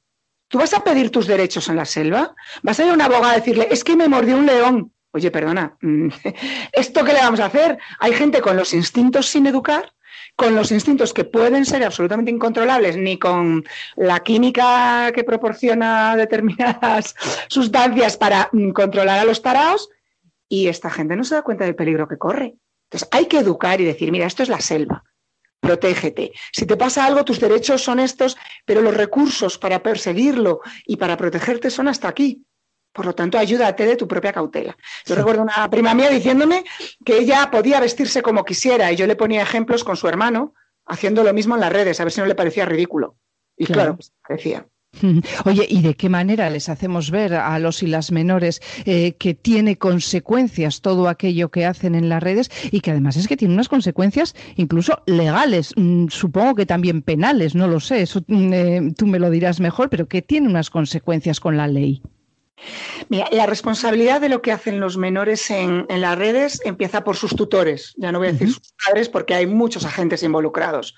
¿Tú 0.52 0.58
vas 0.58 0.74
a 0.74 0.84
pedir 0.84 1.10
tus 1.10 1.26
derechos 1.26 1.70
en 1.70 1.76
la 1.76 1.86
selva? 1.86 2.34
¿Vas 2.62 2.78
a 2.78 2.84
ir 2.84 2.90
a 2.90 2.92
una 2.92 3.06
abogada 3.06 3.32
a 3.32 3.36
decirle, 3.36 3.68
es 3.70 3.82
que 3.82 3.96
me 3.96 4.06
mordió 4.06 4.36
un 4.36 4.44
león? 4.44 4.92
Oye, 5.12 5.30
perdona, 5.30 5.78
mm, 5.80 6.08
¿esto 6.72 7.04
qué 7.06 7.14
le 7.14 7.20
vamos 7.20 7.40
a 7.40 7.46
hacer? 7.46 7.78
Hay 7.98 8.12
gente 8.12 8.42
con 8.42 8.58
los 8.58 8.74
instintos 8.74 9.28
sin 9.28 9.46
educar, 9.46 9.94
con 10.36 10.54
los 10.54 10.70
instintos 10.70 11.14
que 11.14 11.24
pueden 11.24 11.64
ser 11.64 11.82
absolutamente 11.82 12.30
incontrolables, 12.30 12.98
ni 12.98 13.18
con 13.18 13.64
la 13.96 14.20
química 14.20 15.10
que 15.14 15.24
proporciona 15.24 16.16
determinadas 16.18 17.14
sustancias 17.48 18.18
para 18.18 18.50
mm, 18.52 18.72
controlar 18.72 19.20
a 19.20 19.24
los 19.24 19.40
taraos, 19.40 19.88
y 20.50 20.68
esta 20.68 20.90
gente 20.90 21.16
no 21.16 21.24
se 21.24 21.34
da 21.34 21.40
cuenta 21.40 21.64
del 21.64 21.76
peligro 21.76 22.06
que 22.06 22.18
corre. 22.18 22.56
Entonces, 22.90 23.08
hay 23.10 23.24
que 23.24 23.38
educar 23.38 23.80
y 23.80 23.86
decir, 23.86 24.12
mira, 24.12 24.26
esto 24.26 24.42
es 24.42 24.50
la 24.50 24.60
selva 24.60 25.02
protégete. 25.62 26.32
Si 26.52 26.66
te 26.66 26.76
pasa 26.76 27.06
algo, 27.06 27.24
tus 27.24 27.38
derechos 27.38 27.82
son 27.82 28.00
estos, 28.00 28.36
pero 28.64 28.82
los 28.82 28.94
recursos 28.94 29.58
para 29.58 29.80
perseguirlo 29.80 30.60
y 30.84 30.96
para 30.96 31.16
protegerte 31.16 31.70
son 31.70 31.86
hasta 31.86 32.08
aquí. 32.08 32.44
Por 32.92 33.06
lo 33.06 33.14
tanto, 33.14 33.38
ayúdate 33.38 33.86
de 33.86 33.96
tu 33.96 34.08
propia 34.08 34.32
cautela. 34.32 34.76
Yo 35.06 35.14
recuerdo 35.14 35.42
una 35.42 35.70
prima 35.70 35.94
mía 35.94 36.10
diciéndome 36.10 36.64
que 37.04 37.16
ella 37.16 37.48
podía 37.50 37.80
vestirse 37.80 38.22
como 38.22 38.44
quisiera 38.44 38.90
y 38.90 38.96
yo 38.96 39.06
le 39.06 39.14
ponía 39.14 39.40
ejemplos 39.40 39.84
con 39.84 39.96
su 39.96 40.08
hermano 40.08 40.52
haciendo 40.84 41.22
lo 41.22 41.32
mismo 41.32 41.54
en 41.54 41.60
las 41.60 41.72
redes, 41.72 42.00
a 42.00 42.04
ver 42.04 42.12
si 42.12 42.20
no 42.20 42.26
le 42.26 42.34
parecía 42.34 42.66
ridículo. 42.66 43.16
Y 43.56 43.66
claro, 43.66 43.94
pues, 43.94 44.12
parecía. 44.26 44.66
Oye, 45.44 45.66
¿y 45.68 45.82
de 45.82 45.94
qué 45.94 46.08
manera 46.08 46.50
les 46.50 46.68
hacemos 46.68 47.10
ver 47.10 47.34
a 47.34 47.58
los 47.58 47.82
y 47.82 47.86
las 47.86 48.12
menores 48.12 48.60
eh, 48.84 49.12
que 49.12 49.34
tiene 49.34 49.76
consecuencias 49.76 50.80
todo 50.80 51.08
aquello 51.08 51.50
que 51.50 51.66
hacen 51.66 51.94
en 51.94 52.08
las 52.08 52.22
redes 52.22 52.50
y 52.70 52.80
que 52.80 52.90
además 52.90 53.16
es 53.16 53.26
que 53.26 53.36
tiene 53.36 53.54
unas 53.54 53.68
consecuencias 53.68 54.34
incluso 54.56 55.02
legales, 55.06 55.72
mm, 55.76 56.08
supongo 56.08 56.54
que 56.54 56.66
también 56.66 57.02
penales, 57.02 57.54
no 57.54 57.68
lo 57.68 57.80
sé, 57.80 58.02
eso 58.02 58.22
mm, 58.26 58.52
eh, 58.52 58.92
tú 58.96 59.06
me 59.06 59.18
lo 59.18 59.30
dirás 59.30 59.60
mejor, 59.60 59.88
pero 59.88 60.08
que 60.08 60.22
tiene 60.22 60.48
unas 60.48 60.70
consecuencias 60.70 61.40
con 61.40 61.56
la 61.56 61.66
ley? 61.66 62.02
Mira, 63.08 63.28
la 63.30 63.46
responsabilidad 63.46 64.20
de 64.20 64.28
lo 64.28 64.42
que 64.42 64.52
hacen 64.52 64.80
los 64.80 64.96
menores 64.96 65.50
en, 65.50 65.86
las 65.88 66.18
redes 66.18 66.60
empieza 66.64 67.04
por 67.04 67.16
sus 67.16 67.34
tutores. 67.34 67.94
Ya 67.96 68.12
no 68.12 68.18
voy 68.18 68.28
a 68.28 68.32
decir 68.32 68.52
sus 68.52 68.72
padres 68.84 69.08
porque 69.08 69.34
hay 69.34 69.46
muchos 69.46 69.84
agentes 69.84 70.22
involucrados. 70.22 70.94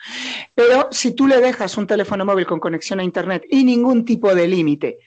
Pero 0.54 0.88
si 0.90 1.12
tú 1.12 1.26
le 1.26 1.40
dejas 1.40 1.76
un 1.76 1.86
teléfono 1.86 2.24
móvil 2.24 2.46
con 2.46 2.60
conexión 2.60 3.00
a 3.00 3.04
Internet 3.04 3.44
y 3.50 3.64
ningún 3.64 4.04
tipo 4.04 4.34
de 4.34 4.48
límite 4.48 4.98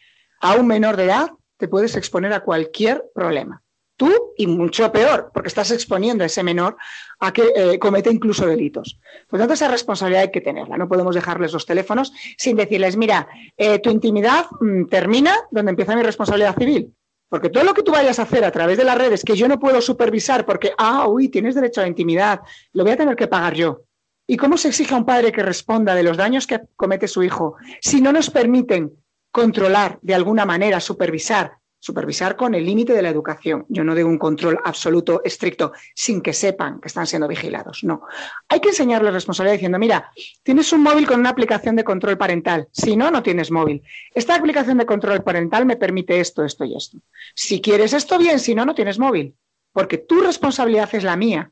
a 0.42 0.56
un 0.56 0.68
menor 0.68 0.98
de 0.98 1.06
edad, 1.06 1.32
te 1.58 1.68
puedes 1.68 1.96
exponer 1.96 2.34
a 2.34 2.42
cualquier 2.42 3.06
problema. 3.14 3.64
tú 3.96 4.14
y 4.38 4.46
mucho 4.46 4.92
peor, 4.92 5.32
porque 5.34 5.48
estás 5.48 5.72
exponiendo 5.72 6.24
a 6.24 6.28
ese 6.28 6.44
menor 6.44 6.78
a 7.20 7.34
que 7.34 7.52
eh, 7.56 7.80
cometa 7.80 8.10
incluso 8.10 8.46
delitos. 8.46 9.00
Por 9.28 9.40
tanto, 9.40 9.54
esa 9.54 9.68
responsabilidad 9.68 10.24
hay 10.24 10.32
que 10.32 10.42
tenerla. 10.42 10.78
No 10.78 10.88
podemos 10.88 11.16
dejarles 11.16 11.54
los 11.54 11.66
teléfonos 11.66 12.14
sin 12.38 12.56
decirles, 12.56 12.96
mira, 12.96 13.28
eh, 13.58 13.80
tu 13.80 13.90
intimidad 13.90 14.46
mm, 14.60 14.86
termina 14.86 15.36
donde 15.52 15.72
empieza 15.72 15.96
mi 15.96 16.04
responsabilidad 16.04 16.56
civil. 16.58 16.94
Porque 17.30 17.50
todo 17.50 17.64
lo 17.64 17.74
que 17.74 17.84
tú 17.84 17.92
vayas 17.92 18.20
a 18.20 18.24
hacer 18.24 18.46
a 18.46 18.52
través 18.52 18.78
de 18.78 18.86
las 18.86 18.98
redes 18.98 19.24
que 19.24 19.36
yo 19.36 19.48
no 19.48 19.60
puedo 19.60 19.82
supervisar 19.82 20.46
porque, 20.46 20.72
ah, 20.78 21.08
uy, 21.08 21.28
tienes 21.28 21.56
derecho 21.56 21.82
a 21.82 21.84
la 21.84 21.90
intimidad, 21.90 22.40
lo 22.72 22.84
voy 22.84 22.94
a 22.94 22.98
tener 22.98 23.16
que 23.16 23.28
pagar 23.28 23.54
yo. 23.54 23.82
¿Y 24.28 24.38
cómo 24.38 24.58
se 24.58 24.70
exige 24.70 24.94
a 24.94 24.98
un 24.98 25.06
padre 25.06 25.32
que 25.32 25.44
responda 25.44 25.96
de 25.96 26.04
los 26.04 26.18
daños 26.18 26.48
que 26.48 26.62
comete 26.76 27.08
su 27.08 27.24
hijo 27.24 27.56
si 27.82 28.02
no 28.02 28.12
nos 28.12 28.30
permiten 28.30 28.94
controlar 29.32 30.00
de 30.02 30.16
alguna 30.16 30.46
manera, 30.46 30.80
supervisar 30.80 31.58
supervisar 31.80 32.36
con 32.36 32.56
el 32.56 32.66
límite 32.66 32.94
de 32.94 33.02
la 33.02 33.10
educación. 33.10 33.66
Yo 33.70 33.84
no 33.84 33.96
digo 33.96 34.10
un 34.10 34.18
control 34.18 34.60
absoluto, 34.64 35.22
estricto, 35.24 35.74
sin 35.96 36.22
que 36.22 36.34
sepan 36.34 36.80
que 36.80 36.88
están 36.88 37.08
siendo 37.08 37.28
vigilados. 37.28 37.84
No. 37.84 38.02
Hay 38.50 38.60
que 38.60 38.70
enseñarles 38.70 39.14
responsabilidad 39.14 39.54
diciendo, 39.54 39.80
mira, 39.80 40.12
tienes 40.44 40.72
un 40.74 40.82
móvil 40.82 41.08
con 41.08 41.20
una 41.20 41.30
aplicación 41.30 41.76
de 41.76 41.84
control 41.84 42.18
parental. 42.18 42.68
Si 42.72 42.96
no, 42.96 43.12
no 43.12 43.24
tienes 43.24 43.52
móvil. 43.52 43.84
Esta 44.14 44.36
aplicación 44.36 44.78
de 44.78 44.86
control 44.86 45.24
parental 45.24 45.66
me 45.66 45.78
permite 45.78 46.20
esto, 46.20 46.44
esto 46.44 46.66
y 46.66 46.76
esto. 46.76 46.98
Si 47.36 47.62
quieres 47.62 47.94
esto, 47.94 48.18
bien, 48.18 48.40
si 48.40 48.56
no, 48.56 48.66
no 48.66 48.76
tienes 48.76 49.00
móvil. 49.00 49.36
Porque 49.72 49.98
tu 49.98 50.22
responsabilidad 50.22 50.90
es 50.94 51.04
la 51.04 51.16
mía. 51.16 51.52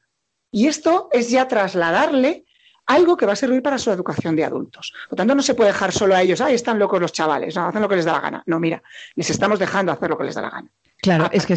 Y 0.52 0.68
esto 0.68 1.10
es 1.12 1.30
ya 1.30 1.48
trasladarle 1.48 2.46
algo 2.86 3.18
que 3.18 3.26
va 3.26 3.34
a 3.34 3.36
servir 3.36 3.62
para 3.62 3.78
su 3.78 3.92
educación 3.92 4.36
de 4.36 4.44
adultos. 4.44 4.94
Por 5.10 5.14
lo 5.14 5.16
tanto, 5.18 5.36
no 5.36 5.42
se 5.42 5.56
puede 5.56 5.72
dejar 5.72 5.92
solo 5.92 6.16
a 6.16 6.22
ellos, 6.22 6.42
ahí 6.42 6.56
están 6.56 6.80
locos 6.80 7.02
los 7.02 7.12
chavales, 7.12 7.56
no, 7.56 7.68
hacen 7.68 7.82
lo 7.82 7.90
que 7.90 7.96
les 7.96 8.06
da 8.06 8.14
la 8.14 8.22
gana. 8.22 8.44
No, 8.46 8.60
mira, 8.60 8.82
les 9.16 9.30
estamos 9.30 9.60
dejando 9.60 9.92
hacer 9.92 10.10
lo 10.10 10.18
que 10.18 10.26
les 10.26 10.36
da 10.36 10.42
la 10.42 10.50
gana. 10.50 10.70
Claro, 11.02 11.30
es 11.32 11.46
que, 11.46 11.56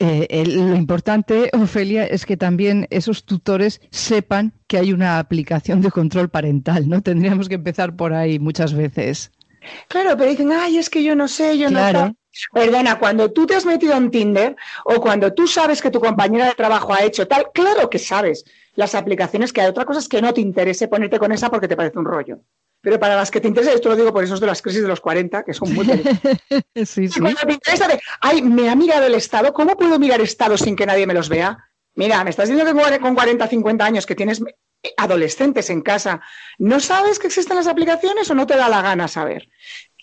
eh, 0.00 0.44
lo 0.46 0.74
importante, 0.74 1.50
Ofelia, 1.52 2.04
es 2.04 2.26
que 2.26 2.36
también 2.36 2.86
esos 2.90 3.24
tutores 3.24 3.80
sepan 3.90 4.52
que 4.66 4.78
hay 4.78 4.92
una 4.92 5.18
aplicación 5.18 5.80
de 5.80 5.90
control 5.90 6.28
parental, 6.28 6.88
¿no? 6.88 7.00
Tendríamos 7.02 7.48
que 7.48 7.54
empezar 7.54 7.94
por 7.94 8.12
ahí 8.12 8.38
muchas 8.38 8.74
veces. 8.74 9.30
Claro, 9.88 10.16
pero 10.16 10.30
dicen, 10.30 10.52
ay, 10.52 10.78
es 10.78 10.90
que 10.90 11.02
yo 11.02 11.14
no 11.14 11.28
sé, 11.28 11.58
yo 11.58 11.70
no 11.70 11.78
sé. 11.90 12.14
Perdona, 12.52 12.98
cuando 12.98 13.32
tú 13.32 13.46
te 13.46 13.54
has 13.54 13.66
metido 13.66 13.94
en 13.94 14.10
Tinder 14.10 14.56
o 14.84 15.00
cuando 15.00 15.32
tú 15.32 15.46
sabes 15.46 15.80
que 15.80 15.90
tu 15.90 16.00
compañera 16.00 16.46
de 16.46 16.54
trabajo 16.54 16.92
ha 16.92 17.02
hecho 17.04 17.26
tal, 17.26 17.50
claro 17.52 17.88
que 17.88 17.98
sabes 17.98 18.44
las 18.74 18.94
aplicaciones 18.94 19.52
que 19.52 19.60
hay. 19.60 19.68
Otra 19.68 19.84
cosa 19.84 20.00
es 20.00 20.08
que 20.08 20.20
no 20.20 20.34
te 20.34 20.40
interese 20.40 20.88
ponerte 20.88 21.18
con 21.18 21.32
esa 21.32 21.50
porque 21.50 21.68
te 21.68 21.76
parece 21.76 21.98
un 21.98 22.04
rollo. 22.04 22.40
Pero 22.80 23.00
para 23.00 23.16
las 23.16 23.30
que 23.30 23.40
te 23.40 23.48
interese, 23.48 23.72
esto 23.72 23.88
lo 23.88 23.96
digo 23.96 24.12
por 24.12 24.22
esos 24.22 24.40
de 24.40 24.46
las 24.46 24.60
crisis 24.60 24.82
de 24.82 24.88
los 24.88 25.00
40, 25.00 25.42
que 25.42 25.54
son 25.54 25.72
muy 25.72 25.86
sí, 26.84 27.08
sí. 27.08 27.20
Cuando 27.20 27.40
te 27.40 27.52
interesa 27.54 27.88
de, 27.88 27.98
ay, 28.20 28.42
me 28.42 28.68
ha 28.68 28.74
mirado 28.74 29.06
el 29.06 29.14
Estado, 29.14 29.54
¿cómo 29.54 29.76
puedo 29.76 29.98
mirar 29.98 30.20
Estado 30.20 30.58
sin 30.58 30.76
que 30.76 30.84
nadie 30.84 31.06
me 31.06 31.14
los 31.14 31.30
vea? 31.30 31.70
Mira, 31.94 32.22
me 32.24 32.30
estás 32.30 32.48
diciendo 32.48 32.72
que 32.72 32.98
con 32.98 33.14
40, 33.14 33.46
50 33.46 33.84
años 33.84 34.04
que 34.04 34.14
tienes 34.14 34.42
adolescentes 34.96 35.70
en 35.70 35.80
casa, 35.80 36.20
¿no 36.58 36.80
sabes 36.80 37.18
que 37.18 37.28
existen 37.28 37.56
las 37.56 37.68
aplicaciones 37.68 38.30
o 38.30 38.34
no 38.34 38.46
te 38.46 38.56
da 38.56 38.68
la 38.68 38.82
gana 38.82 39.08
saber? 39.08 39.48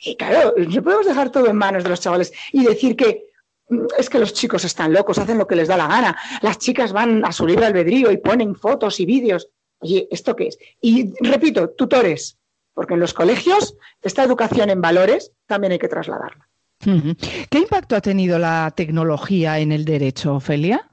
Y 0.04 0.16
claro, 0.16 0.54
no 0.58 0.84
podemos 0.84 1.06
dejar 1.06 1.30
todo 1.30 1.48
en 1.48 1.56
manos 1.56 1.84
de 1.84 1.90
los 1.90 2.02
chavales 2.02 2.34
y 2.52 2.66
decir 2.66 2.96
que 2.96 3.30
mm, 3.70 3.86
es 3.98 4.10
que 4.10 4.20
los 4.20 4.34
chicos 4.34 4.66
están 4.66 4.94
locos, 4.94 5.20
hacen 5.20 5.38
lo 5.38 5.48
que 5.48 5.56
les 5.56 5.68
da 5.68 5.78
la 5.78 5.88
gana. 5.88 6.18
Las 6.42 6.58
chicas 6.58 6.92
van 6.92 7.24
a 7.24 7.32
su 7.32 7.46
libre 7.46 7.68
albedrío 7.68 8.12
y 8.12 8.18
ponen 8.18 8.56
fotos 8.56 9.00
y 9.00 9.06
vídeos. 9.06 9.50
Oye, 9.80 10.08
¿esto 10.12 10.36
qué 10.36 10.48
es? 10.48 10.58
Y 10.82 11.14
repito, 11.22 11.70
tutores, 11.70 12.38
porque 12.74 12.96
en 12.96 13.00
los 13.00 13.14
colegios 13.14 13.76
esta 14.02 14.24
educación 14.24 14.70
en 14.70 14.82
valores 14.82 15.32
también 15.46 15.74
hay 15.74 15.80
que 15.80 15.88
trasladarla. 15.88 16.48
¿Qué 17.50 17.60
impacto 17.60 17.96
ha 17.96 18.02
tenido 18.02 18.40
la 18.40 18.74
tecnología 18.76 19.60
en 19.60 19.72
el 19.72 19.86
derecho, 19.86 20.36
Ofelia? 20.36 20.90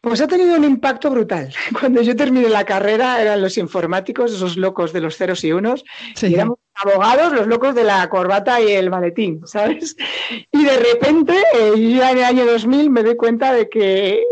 Pues 0.00 0.20
ha 0.20 0.28
tenido 0.28 0.56
un 0.56 0.64
impacto 0.64 1.10
brutal. 1.10 1.52
Cuando 1.80 2.02
yo 2.02 2.14
terminé 2.14 2.48
la 2.48 2.64
carrera 2.64 3.20
eran 3.20 3.40
los 3.40 3.56
informáticos, 3.58 4.32
esos 4.32 4.56
locos 4.56 4.92
de 4.92 5.00
los 5.00 5.16
ceros 5.16 5.42
y 5.44 5.52
unos, 5.52 5.84
y 6.20 6.34
éramos 6.34 6.58
abogados, 6.80 7.32
los 7.32 7.46
locos 7.46 7.74
de 7.74 7.84
la 7.84 8.08
corbata 8.08 8.60
y 8.60 8.72
el 8.72 8.90
maletín, 8.90 9.46
¿sabes? 9.46 9.96
Y 10.52 10.64
de 10.64 10.76
repente, 10.76 11.34
eh, 11.54 11.72
yo 11.76 12.02
en 12.04 12.18
el 12.18 12.24
año 12.24 12.46
2000 12.46 12.90
me 12.90 13.02
doy 13.02 13.16
cuenta 13.16 13.52
de 13.52 13.68
que 13.68 14.22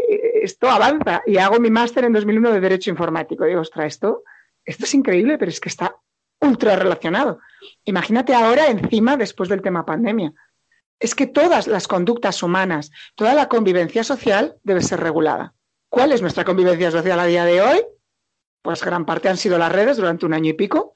esto 0.42 0.70
avanza 0.70 1.22
y 1.26 1.38
hago 1.38 1.58
mi 1.58 1.70
máster 1.70 2.04
en 2.04 2.12
2001 2.12 2.52
de 2.52 2.60
Derecho 2.60 2.90
Informático. 2.90 3.44
Y 3.44 3.48
digo, 3.48 3.60
ostras, 3.60 3.86
esto, 3.86 4.22
esto 4.64 4.84
es 4.84 4.94
increíble, 4.94 5.38
pero 5.38 5.50
es 5.50 5.60
que 5.60 5.68
está 5.68 5.96
ultra 6.40 6.76
relacionado. 6.76 7.40
Imagínate 7.84 8.34
ahora 8.34 8.68
encima 8.68 9.16
después 9.16 9.48
del 9.48 9.62
tema 9.62 9.84
pandemia. 9.84 10.32
Es 10.98 11.14
que 11.14 11.26
todas 11.26 11.66
las 11.66 11.88
conductas 11.88 12.42
humanas, 12.42 12.90
toda 13.14 13.34
la 13.34 13.48
convivencia 13.48 14.04
social 14.04 14.56
debe 14.62 14.82
ser 14.82 15.00
regulada. 15.00 15.54
¿Cuál 15.88 16.12
es 16.12 16.22
nuestra 16.22 16.44
convivencia 16.44 16.90
social 16.90 17.18
a 17.20 17.26
día 17.26 17.44
de 17.44 17.60
hoy? 17.60 17.80
Pues 18.62 18.82
gran 18.82 19.04
parte 19.04 19.28
han 19.28 19.36
sido 19.36 19.58
las 19.58 19.72
redes 19.72 19.96
durante 19.96 20.26
un 20.26 20.34
año 20.34 20.50
y 20.50 20.54
pico 20.54 20.94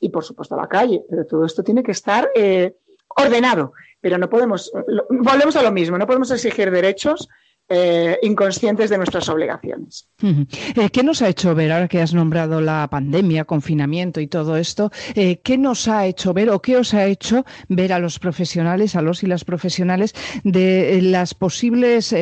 y 0.00 0.08
por 0.08 0.24
supuesto 0.24 0.56
la 0.56 0.68
calle, 0.68 1.02
pero 1.08 1.26
todo 1.26 1.44
esto 1.44 1.62
tiene 1.62 1.82
que 1.82 1.92
estar 1.92 2.30
eh, 2.34 2.76
ordenado. 3.16 3.72
Pero 4.00 4.16
no 4.16 4.30
podemos, 4.30 4.72
volvemos 5.10 5.56
a 5.56 5.62
lo 5.62 5.70
mismo, 5.70 5.98
no 5.98 6.06
podemos 6.06 6.30
exigir 6.30 6.70
derechos 6.70 7.28
eh, 7.72 8.18
inconscientes 8.22 8.90
de 8.90 8.96
nuestras 8.96 9.28
obligaciones. 9.28 10.08
Eh, 10.20 10.90
¿Qué 10.90 11.04
nos 11.04 11.22
ha 11.22 11.28
hecho 11.28 11.54
ver, 11.54 11.70
ahora 11.70 11.86
que 11.86 12.02
has 12.02 12.12
nombrado 12.12 12.60
la 12.60 12.88
pandemia, 12.90 13.44
confinamiento 13.44 14.20
y 14.20 14.26
todo 14.26 14.56
esto, 14.56 14.90
eh, 15.14 15.38
qué 15.44 15.56
nos 15.56 15.86
ha 15.86 16.04
hecho 16.06 16.34
ver 16.34 16.50
o 16.50 16.60
qué 16.60 16.76
os 16.78 16.94
ha 16.94 17.06
hecho 17.06 17.44
ver 17.68 17.92
a 17.92 18.00
los 18.00 18.18
profesionales, 18.18 18.96
a 18.96 19.02
los 19.02 19.22
y 19.22 19.28
las 19.28 19.44
profesionales, 19.44 20.16
de 20.42 20.98
las 21.00 21.34
posibles 21.34 22.12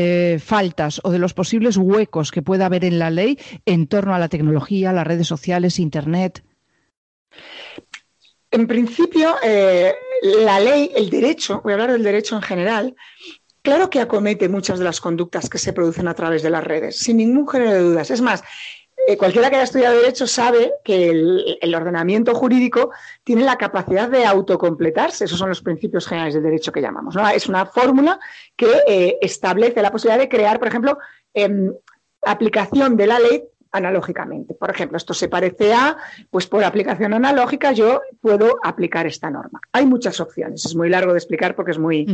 faltas 0.44 1.00
o 1.02 1.10
de 1.10 1.18
los 1.18 1.32
posibles 1.32 1.78
huecos 1.78 2.30
que 2.30 2.42
pueda 2.42 2.66
haber 2.66 2.84
en 2.84 2.98
la 2.98 3.08
ley 3.08 3.38
en 3.64 3.86
torno 3.86 4.14
a 4.14 4.18
la 4.18 4.28
tecnología, 4.28 4.92
las 4.92 5.06
redes 5.06 5.28
sociales, 5.28 5.78
Internet? 5.78 6.44
En 8.50 8.66
principio, 8.66 9.36
la 10.22 10.60
ley, 10.60 10.90
el 10.94 11.10
derecho, 11.10 11.60
voy 11.62 11.72
a 11.72 11.74
hablar 11.74 11.92
del 11.92 12.02
derecho 12.02 12.34
en 12.36 12.42
general, 12.42 12.96
Claro 13.62 13.90
que 13.90 14.00
acomete 14.00 14.48
muchas 14.48 14.78
de 14.78 14.84
las 14.86 14.98
conductas 14.98 15.50
que 15.50 15.58
se 15.58 15.74
producen 15.74 16.08
a 16.08 16.14
través 16.14 16.42
de 16.42 16.48
las 16.48 16.64
redes, 16.64 17.00
sin 17.00 17.18
ningún 17.18 17.46
género 17.46 17.72
de 17.72 17.80
dudas. 17.80 18.10
Es 18.10 18.22
más, 18.22 18.42
eh, 19.06 19.16
cualquiera 19.16 19.50
que 19.50 19.56
haya 19.56 19.64
estudiado 19.64 19.96
Derecho 19.96 20.26
sabe 20.26 20.72
que 20.82 21.10
el, 21.10 21.74
ordenamiento 21.74 22.34
jurídico 22.34 22.92
tiene 23.24 23.44
la 23.44 23.56
capacidad 23.56 24.08
de 24.08 24.24
autocompletarse. 24.24 25.24
Esos 25.24 25.38
son 25.38 25.50
los 25.50 25.60
principios 25.60 26.06
generales 26.06 26.34
del 26.34 26.44
derecho 26.44 26.72
que 26.72 26.80
llamamos. 26.80 27.14
Es 27.34 27.48
una 27.48 27.66
fórmula 27.66 28.18
que 28.56 28.70
eh, 28.86 29.18
establece 29.20 29.82
la 29.82 29.92
posibilidad 29.92 30.20
de 30.20 30.28
crear, 30.28 30.58
por 30.58 30.68
ejemplo, 30.68 30.98
em, 31.34 31.72
aplicación 32.22 32.96
de 32.96 33.06
la 33.06 33.18
ley 33.18 33.44
analógicamente. 33.72 34.54
Por 34.54 34.70
ejemplo, 34.70 34.96
esto 34.96 35.14
se 35.14 35.28
parece 35.28 35.72
a, 35.72 35.96
pues 36.30 36.46
por 36.46 36.64
aplicación 36.64 37.14
analógica 37.14 37.72
yo 37.72 38.02
puedo 38.20 38.56
aplicar 38.62 39.06
esta 39.06 39.30
norma. 39.30 39.60
Hay 39.72 39.86
muchas 39.86 40.20
opciones. 40.20 40.64
Es 40.64 40.74
muy 40.74 40.88
largo 40.88 41.12
de 41.12 41.18
explicar 41.18 41.54
porque 41.54 41.72
es 41.72 41.78
muy, 41.78 42.06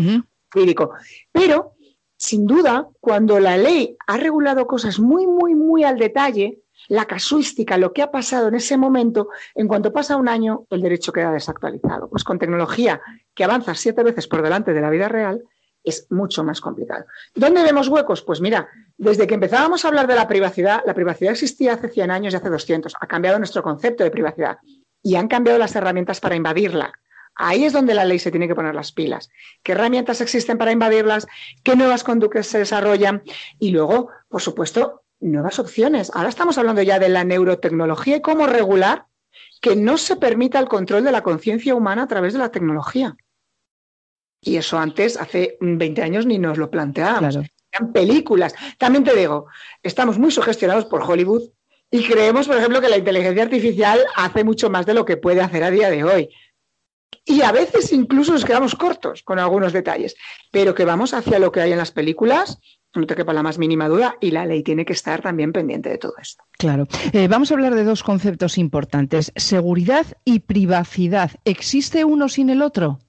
pero, 1.33 1.75
sin 2.17 2.47
duda, 2.47 2.89
cuando 3.01 3.41
la 3.41 3.57
ley 3.57 3.97
ha 4.07 4.17
regulado 4.17 4.67
cosas 4.67 4.99
muy, 4.99 5.27
muy, 5.27 5.55
muy 5.55 5.85
al 5.85 5.99
detalle, 5.99 6.61
la 6.89 7.07
casuística, 7.07 7.79
lo 7.79 7.93
que 7.93 8.03
ha 8.03 8.11
pasado 8.11 8.49
en 8.49 8.55
ese 8.55 8.77
momento, 8.77 9.29
en 9.55 9.69
cuanto 9.69 9.93
pasa 9.93 10.17
un 10.17 10.29
año, 10.29 10.67
el 10.71 10.83
derecho 10.83 11.13
queda 11.13 11.33
desactualizado. 11.33 12.09
Pues 12.09 12.25
con 12.25 12.39
tecnología 12.39 13.01
que 13.35 13.45
avanza 13.45 13.75
siete 13.75 14.03
veces 14.03 14.29
por 14.29 14.43
delante 14.43 14.73
de 14.73 14.81
la 14.81 14.91
vida 14.91 15.09
real, 15.09 15.43
es 15.85 16.11
mucho 16.11 16.43
más 16.43 16.61
complicado. 16.61 17.05
¿Dónde 17.35 17.63
vemos 17.63 17.89
huecos? 17.89 18.23
Pues 18.23 18.41
mira, 18.41 18.69
desde 18.97 19.27
que 19.27 19.35
empezábamos 19.35 19.85
a 19.85 19.89
hablar 19.89 20.07
de 20.07 20.15
la 20.15 20.27
privacidad, 20.27 20.83
la 20.85 20.95
privacidad 20.95 21.33
existía 21.33 21.75
hace 21.75 21.89
100 21.89 22.11
años 22.11 22.33
y 22.33 22.37
hace 22.37 22.49
200. 22.49 22.95
Ha 22.99 23.07
cambiado 23.07 23.39
nuestro 23.39 23.63
concepto 23.63 24.03
de 24.03 24.11
privacidad 24.11 24.59
y 25.03 25.17
han 25.17 25.29
cambiado 25.29 25.59
las 25.59 25.77
herramientas 25.77 26.21
para 26.21 26.35
invadirla. 26.35 26.93
Ahí 27.37 27.65
es 27.65 27.73
donde 27.73 27.95
la 27.95 28.05
ley 28.05 28.19
se 28.19 28.31
tiene 28.31 28.49
que 28.49 28.55
poner 28.55 28.75
las 28.75 28.93
pilas. 28.93 29.29
¿Qué 29.63 29.73
herramientas 29.73 30.21
existen 30.21 30.57
para 30.57 30.73
invadirlas? 30.73 31.27
¿Qué 31.63 31.77
nuevas 31.77 32.05
conductas 32.05 32.47
se 32.47 32.59
desarrollan? 32.59 33.23
Y 33.59 33.71
luego, 33.71 34.09
por 34.29 34.41
supuesto, 34.41 35.03
nuevas 35.21 35.59
opciones. 35.59 36.11
Ahora 36.15 36.29
estamos 36.29 36.59
hablando 36.59 36.83
ya 36.83 36.99
de 36.99 37.09
la 37.09 37.25
neurotecnología 37.25 38.17
y 38.17 38.23
cómo 38.23 38.47
regular 38.47 39.07
que 39.61 39.77
no 39.77 39.99
se 39.99 40.17
permita 40.17 40.59
el 40.59 40.69
control 40.69 41.05
de 41.05 41.13
la 41.13 41.23
conciencia 41.23 41.75
humana 41.75 42.05
a 42.05 42.09
través 42.09 42.35
de 42.35 42.39
la 42.39 42.51
tecnología. 42.51 43.17
Y 44.45 44.57
eso 44.57 44.79
antes, 44.79 45.17
hace 45.17 45.57
20 45.61 46.03
años, 46.03 46.27
ni 46.27 46.39
nos 46.39 46.59
lo 46.59 46.71
planteábamos. 46.71 47.39
Eran 47.73 47.93
películas. 47.93 48.55
También 48.79 49.05
te 49.05 49.17
digo, 49.17 49.47
estamos 49.83 50.19
muy 50.19 50.31
sugestionados 50.31 50.85
por 50.85 51.03
Hollywood 51.03 51.43
y 51.91 52.05
creemos, 52.05 52.47
por 52.47 52.57
ejemplo, 52.57 52.81
que 52.81 52.89
la 52.89 52.99
inteligencia 52.99 53.43
artificial 53.43 54.01
hace 54.17 54.45
mucho 54.45 54.71
más 54.71 54.87
de 54.87 54.95
lo 54.95 55.05
que 55.05 55.17
puede 55.17 55.41
hacer 55.41 55.65
a 55.65 55.71
día 55.71 55.91
de 55.91 56.05
hoy 56.05 56.29
y 57.25 57.43
a 57.43 57.53
veces 57.53 57.93
incluso 57.93 58.33
nos 58.33 58.45
quedamos 58.45 58.75
cortos 58.75 59.23
con 59.23 59.39
algunos 59.39 59.73
detalles, 59.73 60.17
pero 60.51 60.75
que 60.75 60.85
vamos 60.85 61.15
hacia 61.15 61.39
lo 61.39 61.53
que 61.53 61.61
hay 61.61 61.73
en 61.73 61.79
las 61.79 61.91
películas, 61.91 62.59
no 62.95 63.07
te 63.07 63.17
quepa 63.17 63.33
la 63.33 63.43
más 63.43 63.59
mínima 63.59 63.89
duda, 63.89 64.17
y 64.21 64.31
la 64.31 64.47
ley 64.47 64.63
tiene 64.63 64.85
que 64.85 64.93
estar 64.93 65.23
también 65.23 65.53
pendiente 65.53 65.89
de 65.89 65.99
todo 65.99 66.15
esto. 66.21 66.45
Claro. 66.53 66.87
Eh, 67.13 67.29
vamos 67.29 67.51
a 67.51 67.55
hablar 67.55 67.75
de 67.75 67.85
dos 67.85 68.03
conceptos 68.03 68.59
importantes, 68.59 69.33
seguridad 69.37 70.07
y 70.25 70.41
privacidad. 70.41 71.33
¿Existe 71.45 72.05
uno 72.05 72.29
sin 72.29 72.51
el 72.51 72.63
otro? 72.63 73.01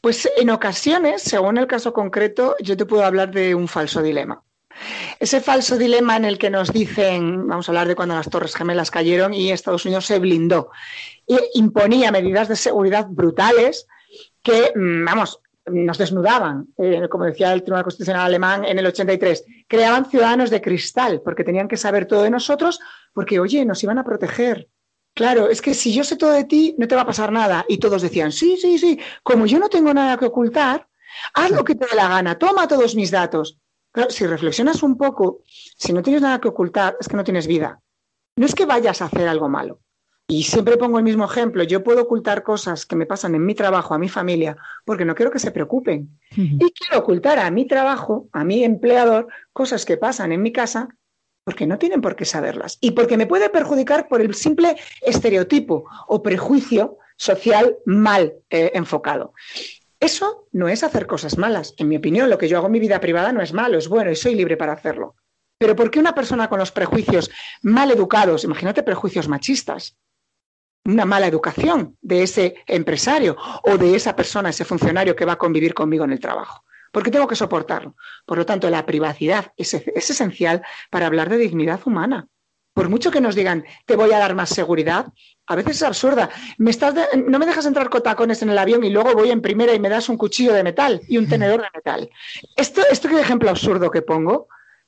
Pues 0.00 0.30
en 0.36 0.50
ocasiones, 0.50 1.22
según 1.22 1.58
el 1.58 1.66
caso 1.66 1.92
concreto, 1.92 2.56
yo 2.60 2.76
te 2.76 2.86
puedo 2.86 3.04
hablar 3.04 3.30
de 3.30 3.54
un 3.54 3.68
falso 3.68 4.02
dilema. 4.02 4.42
Ese 5.18 5.40
falso 5.40 5.76
dilema 5.76 6.16
en 6.16 6.24
el 6.24 6.38
que 6.38 6.50
nos 6.50 6.72
dicen, 6.72 7.48
vamos 7.48 7.68
a 7.68 7.72
hablar 7.72 7.88
de 7.88 7.96
cuando 7.96 8.14
las 8.14 8.30
Torres 8.30 8.54
Gemelas 8.54 8.92
cayeron 8.92 9.34
y 9.34 9.50
Estados 9.50 9.84
Unidos 9.84 10.06
se 10.06 10.20
blindó 10.20 10.70
imponía 11.54 12.10
medidas 12.10 12.48
de 12.48 12.56
seguridad 12.56 13.06
brutales 13.08 13.86
que, 14.42 14.72
mm, 14.74 15.04
vamos, 15.04 15.40
nos 15.66 15.98
desnudaban, 15.98 16.68
eh, 16.78 17.08
como 17.10 17.24
decía 17.24 17.52
el 17.52 17.62
Tribunal 17.62 17.84
Constitucional 17.84 18.26
alemán 18.26 18.64
en 18.64 18.78
el 18.78 18.86
83, 18.86 19.44
creaban 19.66 20.06
ciudadanos 20.06 20.48
de 20.48 20.62
cristal 20.62 21.20
porque 21.22 21.44
tenían 21.44 21.68
que 21.68 21.76
saber 21.76 22.06
todo 22.06 22.22
de 22.22 22.30
nosotros 22.30 22.80
porque, 23.12 23.38
oye, 23.38 23.64
nos 23.66 23.82
iban 23.82 23.98
a 23.98 24.04
proteger. 24.04 24.68
Claro, 25.18 25.50
es 25.50 25.60
que 25.60 25.74
si 25.74 25.92
yo 25.92 26.04
sé 26.04 26.16
todo 26.16 26.30
de 26.30 26.44
ti, 26.44 26.76
no 26.78 26.86
te 26.86 26.94
va 26.94 27.02
a 27.02 27.06
pasar 27.06 27.32
nada. 27.32 27.64
Y 27.66 27.78
todos 27.78 28.02
decían, 28.02 28.30
sí, 28.30 28.56
sí, 28.56 28.78
sí, 28.78 29.00
como 29.24 29.46
yo 29.46 29.58
no 29.58 29.68
tengo 29.68 29.92
nada 29.92 30.16
que 30.16 30.26
ocultar, 30.26 30.86
haz 31.34 31.50
lo 31.50 31.64
que 31.64 31.74
te 31.74 31.86
dé 31.86 31.96
la 31.96 32.08
gana, 32.08 32.38
toma 32.38 32.68
todos 32.68 32.94
mis 32.94 33.10
datos 33.10 33.58
si 34.10 34.26
reflexionas 34.26 34.84
un 34.84 34.96
poco, 34.96 35.42
si 35.76 35.92
no 35.92 36.02
tienes 36.02 36.22
nada 36.22 36.40
que 36.40 36.46
ocultar, 36.46 36.96
es 37.00 37.08
que 37.08 37.16
no 37.16 37.24
tienes 37.24 37.48
vida. 37.48 37.80
No 38.36 38.46
es 38.46 38.54
que 38.54 38.64
vayas 38.64 39.02
a 39.02 39.06
hacer 39.06 39.26
algo 39.26 39.48
malo. 39.48 39.80
Y 40.28 40.44
siempre 40.44 40.76
pongo 40.76 40.98
el 40.98 41.04
mismo 41.04 41.24
ejemplo. 41.24 41.64
Yo 41.64 41.82
puedo 41.82 42.02
ocultar 42.02 42.44
cosas 42.44 42.86
que 42.86 42.94
me 42.94 43.06
pasan 43.06 43.34
en 43.34 43.44
mi 43.44 43.56
trabajo, 43.56 43.94
a 43.94 43.98
mi 43.98 44.08
familia, 44.08 44.56
porque 44.84 45.04
no 45.04 45.16
quiero 45.16 45.32
que 45.32 45.40
se 45.40 45.50
preocupen. 45.50 46.20
Y 46.36 46.70
quiero 46.70 47.00
ocultar 47.00 47.40
a 47.40 47.50
mi 47.50 47.66
trabajo, 47.66 48.28
a 48.32 48.44
mi 48.44 48.62
empleador, 48.62 49.26
cosas 49.52 49.84
que 49.84 49.96
pasan 49.96 50.30
en 50.30 50.42
mi 50.42 50.52
casa, 50.52 50.88
porque 51.48 51.66
no 51.66 51.78
tienen 51.78 52.02
por 52.02 52.14
qué 52.14 52.26
saberlas. 52.26 52.76
Y 52.78 52.90
porque 52.90 53.16
me 53.16 53.26
puede 53.26 53.48
perjudicar 53.48 54.06
por 54.06 54.20
el 54.20 54.34
simple 54.34 54.76
estereotipo 55.00 55.86
o 56.06 56.22
prejuicio 56.22 56.98
social 57.16 57.78
mal 57.86 58.34
eh, 58.50 58.72
enfocado. 58.74 59.32
Eso 59.98 60.46
no 60.52 60.68
es 60.68 60.84
hacer 60.84 61.06
cosas 61.06 61.38
malas. 61.38 61.72
En 61.78 61.88
mi 61.88 61.96
opinión, 61.96 62.28
lo 62.28 62.36
que 62.36 62.48
yo 62.48 62.58
hago 62.58 62.66
en 62.66 62.72
mi 62.72 62.80
vida 62.80 63.00
privada 63.00 63.32
no 63.32 63.40
es 63.40 63.54
malo, 63.54 63.78
es 63.78 63.88
bueno 63.88 64.10
y 64.10 64.16
soy 64.16 64.34
libre 64.34 64.58
para 64.58 64.74
hacerlo. 64.74 65.16
Pero 65.56 65.74
¿por 65.74 65.90
qué 65.90 65.98
una 65.98 66.14
persona 66.14 66.50
con 66.50 66.58
los 66.58 66.70
prejuicios 66.70 67.30
mal 67.62 67.90
educados, 67.90 68.44
imagínate 68.44 68.82
prejuicios 68.82 69.26
machistas, 69.26 69.96
una 70.84 71.06
mala 71.06 71.28
educación 71.28 71.96
de 72.02 72.24
ese 72.24 72.56
empresario 72.66 73.38
o 73.62 73.78
de 73.78 73.96
esa 73.96 74.14
persona, 74.14 74.50
ese 74.50 74.66
funcionario 74.66 75.16
que 75.16 75.24
va 75.24 75.32
a 75.32 75.38
convivir 75.38 75.72
conmigo 75.72 76.04
en 76.04 76.12
el 76.12 76.20
trabajo? 76.20 76.62
¿Por 76.92 77.02
qué 77.02 77.10
tengo 77.10 77.26
que 77.26 77.36
soportarlo? 77.36 77.96
Por 78.26 78.38
lo 78.38 78.46
tanto, 78.46 78.70
la 78.70 78.86
privacidad 78.86 79.52
es, 79.56 79.74
es 79.74 80.10
esencial 80.10 80.62
para 80.90 81.06
hablar 81.06 81.28
de 81.28 81.38
dignidad 81.38 81.80
humana. 81.84 82.28
Por 82.78 82.88
mucho 82.88 83.10
que 83.10 83.20
nos 83.20 83.34
digan, 83.34 83.64
te 83.86 83.96
voy 83.96 84.12
a 84.12 84.20
dar 84.20 84.36
más 84.36 84.50
seguridad, 84.50 85.06
a 85.48 85.56
veces 85.56 85.76
es 85.76 85.82
absurda. 85.82 86.30
Me 86.58 86.70
estás 86.70 86.94
no 87.26 87.38
me 87.40 87.46
dejas 87.46 87.66
entrar 87.66 87.90
con 87.90 88.04
tacones 88.04 88.40
en 88.42 88.50
el 88.50 88.58
avión 88.58 88.84
y 88.84 88.90
luego 88.90 89.14
voy 89.14 89.32
en 89.32 89.40
primera 89.40 89.74
y 89.74 89.80
me 89.80 89.88
das 89.88 90.08
un 90.08 90.16
cuchillo 90.16 90.52
de 90.52 90.62
metal 90.62 91.00
y 91.08 91.18
un 91.18 91.28
tenedor 91.28 91.62
de 91.62 91.68
metal. 91.74 92.08
Esto, 92.54 92.82
esto 92.88 93.08
que 93.08 93.20
ejemplo 93.20 93.50
absurdo 93.50 93.90
que 93.90 94.02
pongo, 94.02 94.46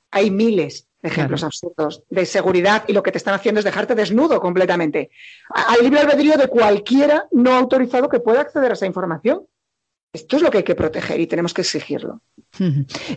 hay 0.09 0.31
miles 0.31 0.87
de 1.01 1.09
ejemplos 1.09 1.43
absurdos 1.43 2.03
de 2.09 2.25
seguridad 2.25 2.83
y 2.87 2.93
lo 2.93 3.03
que 3.03 3.11
te 3.11 3.17
están 3.17 3.33
haciendo 3.33 3.59
es 3.59 3.65
dejarte 3.65 3.95
desnudo 3.95 4.39
completamente. 4.39 5.09
Al 5.49 5.83
libre 5.83 5.99
albedrío 5.99 6.37
de 6.37 6.47
cualquiera 6.47 7.27
no 7.31 7.53
autorizado 7.55 8.07
que 8.07 8.21
pueda 8.21 8.41
acceder 8.41 8.71
a 8.71 8.75
esa 8.75 8.85
información. 8.85 9.47
Esto 10.13 10.35
es 10.35 10.41
lo 10.41 10.51
que 10.51 10.57
hay 10.59 10.63
que 10.63 10.75
proteger 10.75 11.19
y 11.19 11.27
tenemos 11.27 11.53
que 11.53 11.61
exigirlo. 11.61 12.21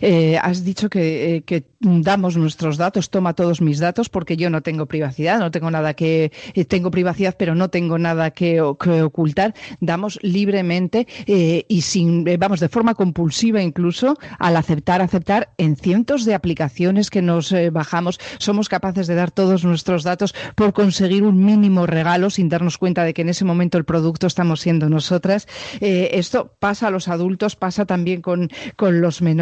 Eh, 0.01 0.37
has 0.41 0.63
dicho 0.63 0.87
eh, 0.93 1.43
que, 1.45 1.63
damos 1.79 2.35
nuestros 2.35 2.77
datos, 2.77 3.09
toma 3.09 3.33
todos 3.33 3.61
mis 3.61 3.79
datos, 3.79 4.09
porque 4.09 4.37
yo 4.37 4.49
no 4.49 4.61
tengo 4.61 4.87
privacidad, 4.87 5.39
no 5.39 5.51
tengo 5.51 5.69
nada 5.69 5.93
que. 5.93 6.31
Eh, 6.53 6.65
tengo 6.65 6.89
privacidad, 6.89 7.35
pero 7.37 7.53
no 7.53 7.69
tengo 7.69 7.97
nada 7.97 8.31
que, 8.31 8.61
ocultar. 8.61 9.53
Damos 9.79 10.19
libremente 10.21 11.07
y 11.27 11.81
sin, 11.81 12.23
vamos, 12.39 12.59
de 12.59 12.69
forma 12.69 12.95
compulsiva 12.95 13.61
incluso, 13.61 14.17
al 14.39 14.55
aceptar, 14.57 15.01
aceptar 15.01 15.49
en 15.57 15.75
cientos 15.75 16.25
de 16.25 16.33
aplicaciones 16.33 17.09
que 17.09 17.21
nos 17.21 17.53
bajamos, 17.71 18.19
somos 18.37 18.69
capaces 18.69 19.07
de 19.07 19.15
dar 19.15 19.31
todos 19.31 19.63
nuestros 19.63 20.03
datos 20.03 20.33
por 20.55 20.73
conseguir 20.73 21.23
un 21.23 21.43
mínimo 21.43 21.85
regalo 21.85 22.29
sin 22.29 22.49
darnos 22.49 22.77
cuenta 22.77 23.03
de 23.03 23.13
que 23.13 23.21
en 23.21 23.29
ese 23.29 23.45
momento 23.45 23.77
el 23.77 23.85
producto 23.85 24.27
estamos 24.27 24.61
siendo 24.61 24.89
nosotras. 24.89 25.47
esto 25.81 26.55
pasa 26.59 26.87
a 26.87 26.91
los 26.91 27.07
adultos, 27.07 27.55
pasa 27.55 27.85
también 27.85 28.21
con, 28.21 28.49
con 28.75 29.01
los 29.01 29.21
menores, 29.21 29.34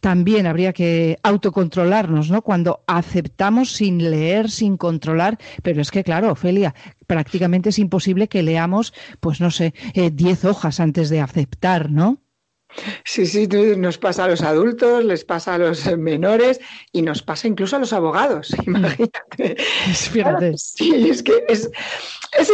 también 0.00 0.46
habría 0.46 0.72
que 0.72 1.18
autocontrolarnos, 1.22 2.30
¿no? 2.30 2.42
Cuando 2.42 2.82
aceptamos 2.86 3.72
sin 3.72 4.10
leer, 4.10 4.50
sin 4.50 4.76
controlar, 4.76 5.38
pero 5.62 5.80
es 5.80 5.90
que, 5.90 6.04
claro, 6.04 6.32
Ofelia, 6.32 6.74
prácticamente 7.06 7.70
es 7.70 7.78
imposible 7.78 8.28
que 8.28 8.42
leamos, 8.42 8.92
pues 9.20 9.40
no 9.40 9.50
sé, 9.50 9.74
eh, 9.94 10.10
diez 10.10 10.44
hojas 10.44 10.80
antes 10.80 11.10
de 11.10 11.20
aceptar, 11.20 11.90
¿no? 11.90 12.20
Sí, 13.04 13.26
sí, 13.26 13.48
nos 13.76 13.96
pasa 13.98 14.24
a 14.24 14.28
los 14.28 14.42
adultos, 14.42 15.04
les 15.04 15.24
pasa 15.24 15.54
a 15.54 15.58
los 15.58 15.86
menores 15.96 16.60
y 16.92 17.02
nos 17.02 17.22
pasa 17.22 17.48
incluso 17.48 17.76
a 17.76 17.78
los 17.78 17.92
abogados, 17.92 18.54
imagínate. 18.66 19.56
sí, 19.94 21.08
es 21.08 21.22
que 21.22 21.44
es, 21.48 21.70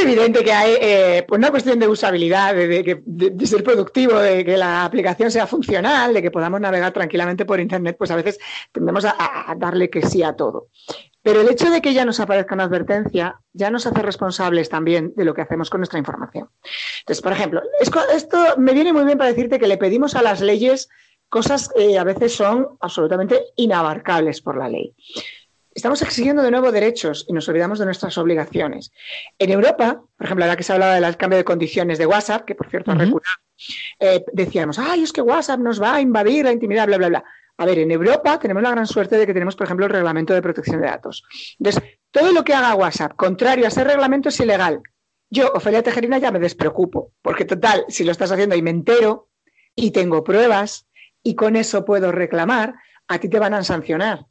evidente 0.02 0.44
que 0.44 0.52
hay 0.52 0.76
eh, 0.80 1.24
pues 1.26 1.38
una 1.38 1.50
cuestión 1.50 1.78
de 1.78 1.88
usabilidad, 1.88 2.54
de, 2.54 3.02
ser 3.44 3.64
productivo, 3.64 4.18
de 4.18 4.44
que 4.44 4.56
la 4.56 4.84
aplicación 4.84 5.30
sea 5.30 5.46
funcional, 5.46 6.14
de 6.14 6.22
que 6.22 6.30
podamos 6.30 6.60
navegar 6.60 6.92
tranquilamente 6.92 7.44
por 7.44 7.60
Internet, 7.60 7.96
pues 7.98 8.10
a 8.10 8.16
veces 8.16 8.38
tendemos 8.72 9.04
a 9.04 9.54
darle 9.56 9.90
que 9.90 10.02
sí 10.02 10.22
a 10.22 10.34
todo. 10.34 10.68
Pero 11.22 11.40
el 11.40 11.48
hecho 11.48 11.70
de 11.70 11.80
que 11.80 11.94
ya 11.94 12.04
nos 12.04 12.18
aparezca 12.18 12.54
una 12.54 12.64
advertencia 12.64 13.40
ya 13.52 13.70
nos 13.70 13.86
hace 13.86 14.02
responsables 14.02 14.68
también 14.68 15.12
de 15.16 15.24
lo 15.24 15.34
que 15.34 15.42
hacemos 15.42 15.70
con 15.70 15.80
nuestra 15.80 15.98
información. 15.98 16.48
Entonces, 17.00 17.22
por 17.22 17.32
ejemplo, 17.32 17.62
esto 17.80 18.38
me 18.58 18.72
viene 18.72 18.92
muy 18.92 19.04
bien 19.04 19.18
para 19.18 19.30
decirte 19.30 19.60
que 19.60 19.68
le 19.68 19.78
pedimos 19.78 20.16
a 20.16 20.22
las 20.22 20.40
leyes 20.40 20.88
cosas 21.28 21.68
que 21.68 21.96
a 21.96 22.04
veces 22.04 22.34
son 22.34 22.76
absolutamente 22.80 23.40
inabarcables 23.56 24.40
por 24.40 24.58
la 24.58 24.68
ley. 24.68 24.94
Estamos 25.74 26.02
exigiendo 26.02 26.42
de 26.42 26.50
nuevo 26.50 26.70
derechos 26.70 27.24
y 27.28 27.32
nos 27.32 27.48
olvidamos 27.48 27.78
de 27.78 27.86
nuestras 27.86 28.16
obligaciones. 28.18 28.92
En 29.38 29.50
Europa, 29.50 30.02
por 30.16 30.26
ejemplo, 30.26 30.44
ahora 30.44 30.56
que 30.56 30.62
se 30.62 30.72
hablaba 30.72 31.00
del 31.00 31.16
cambio 31.16 31.38
de 31.38 31.44
condiciones 31.44 31.98
de 31.98 32.06
WhatsApp, 32.06 32.44
que 32.44 32.54
por 32.54 32.68
cierto 32.68 32.90
ha 32.90 32.96
eh, 34.00 34.24
decíamos, 34.32 34.78
ay, 34.78 35.04
es 35.04 35.12
que 35.12 35.22
WhatsApp 35.22 35.60
nos 35.60 35.80
va 35.80 35.94
a 35.94 36.00
invadir 36.00 36.44
la 36.44 36.52
intimidad, 36.52 36.86
bla, 36.86 36.98
bla, 36.98 37.08
bla. 37.08 37.24
A 37.58 37.66
ver, 37.66 37.78
en 37.78 37.90
Europa 37.90 38.38
tenemos 38.38 38.62
la 38.62 38.70
gran 38.70 38.86
suerte 38.86 39.16
de 39.16 39.26
que 39.26 39.32
tenemos, 39.32 39.56
por 39.56 39.66
ejemplo, 39.66 39.86
el 39.86 39.92
reglamento 39.92 40.34
de 40.34 40.42
protección 40.42 40.80
de 40.80 40.88
datos. 40.88 41.24
Entonces, 41.58 41.82
todo 42.10 42.32
lo 42.32 42.44
que 42.44 42.54
haga 42.54 42.74
WhatsApp, 42.74 43.12
contrario 43.14 43.64
a 43.64 43.68
ese 43.68 43.84
reglamento, 43.84 44.30
es 44.30 44.40
ilegal. 44.40 44.80
Yo, 45.30 45.50
Ofelia 45.54 45.82
Tejerina, 45.82 46.18
ya 46.18 46.30
me 46.30 46.38
despreocupo, 46.38 47.12
porque 47.22 47.44
total, 47.44 47.84
si 47.88 48.04
lo 48.04 48.12
estás 48.12 48.32
haciendo 48.32 48.56
y 48.56 48.62
me 48.62 48.70
entero 48.70 49.30
y 49.74 49.90
tengo 49.90 50.24
pruebas 50.24 50.86
y 51.22 51.34
con 51.34 51.56
eso 51.56 51.84
puedo 51.84 52.12
reclamar, 52.12 52.74
a 53.08 53.18
ti 53.18 53.28
te 53.28 53.38
van 53.38 53.54
a 53.54 53.62
sancionar. 53.62 54.26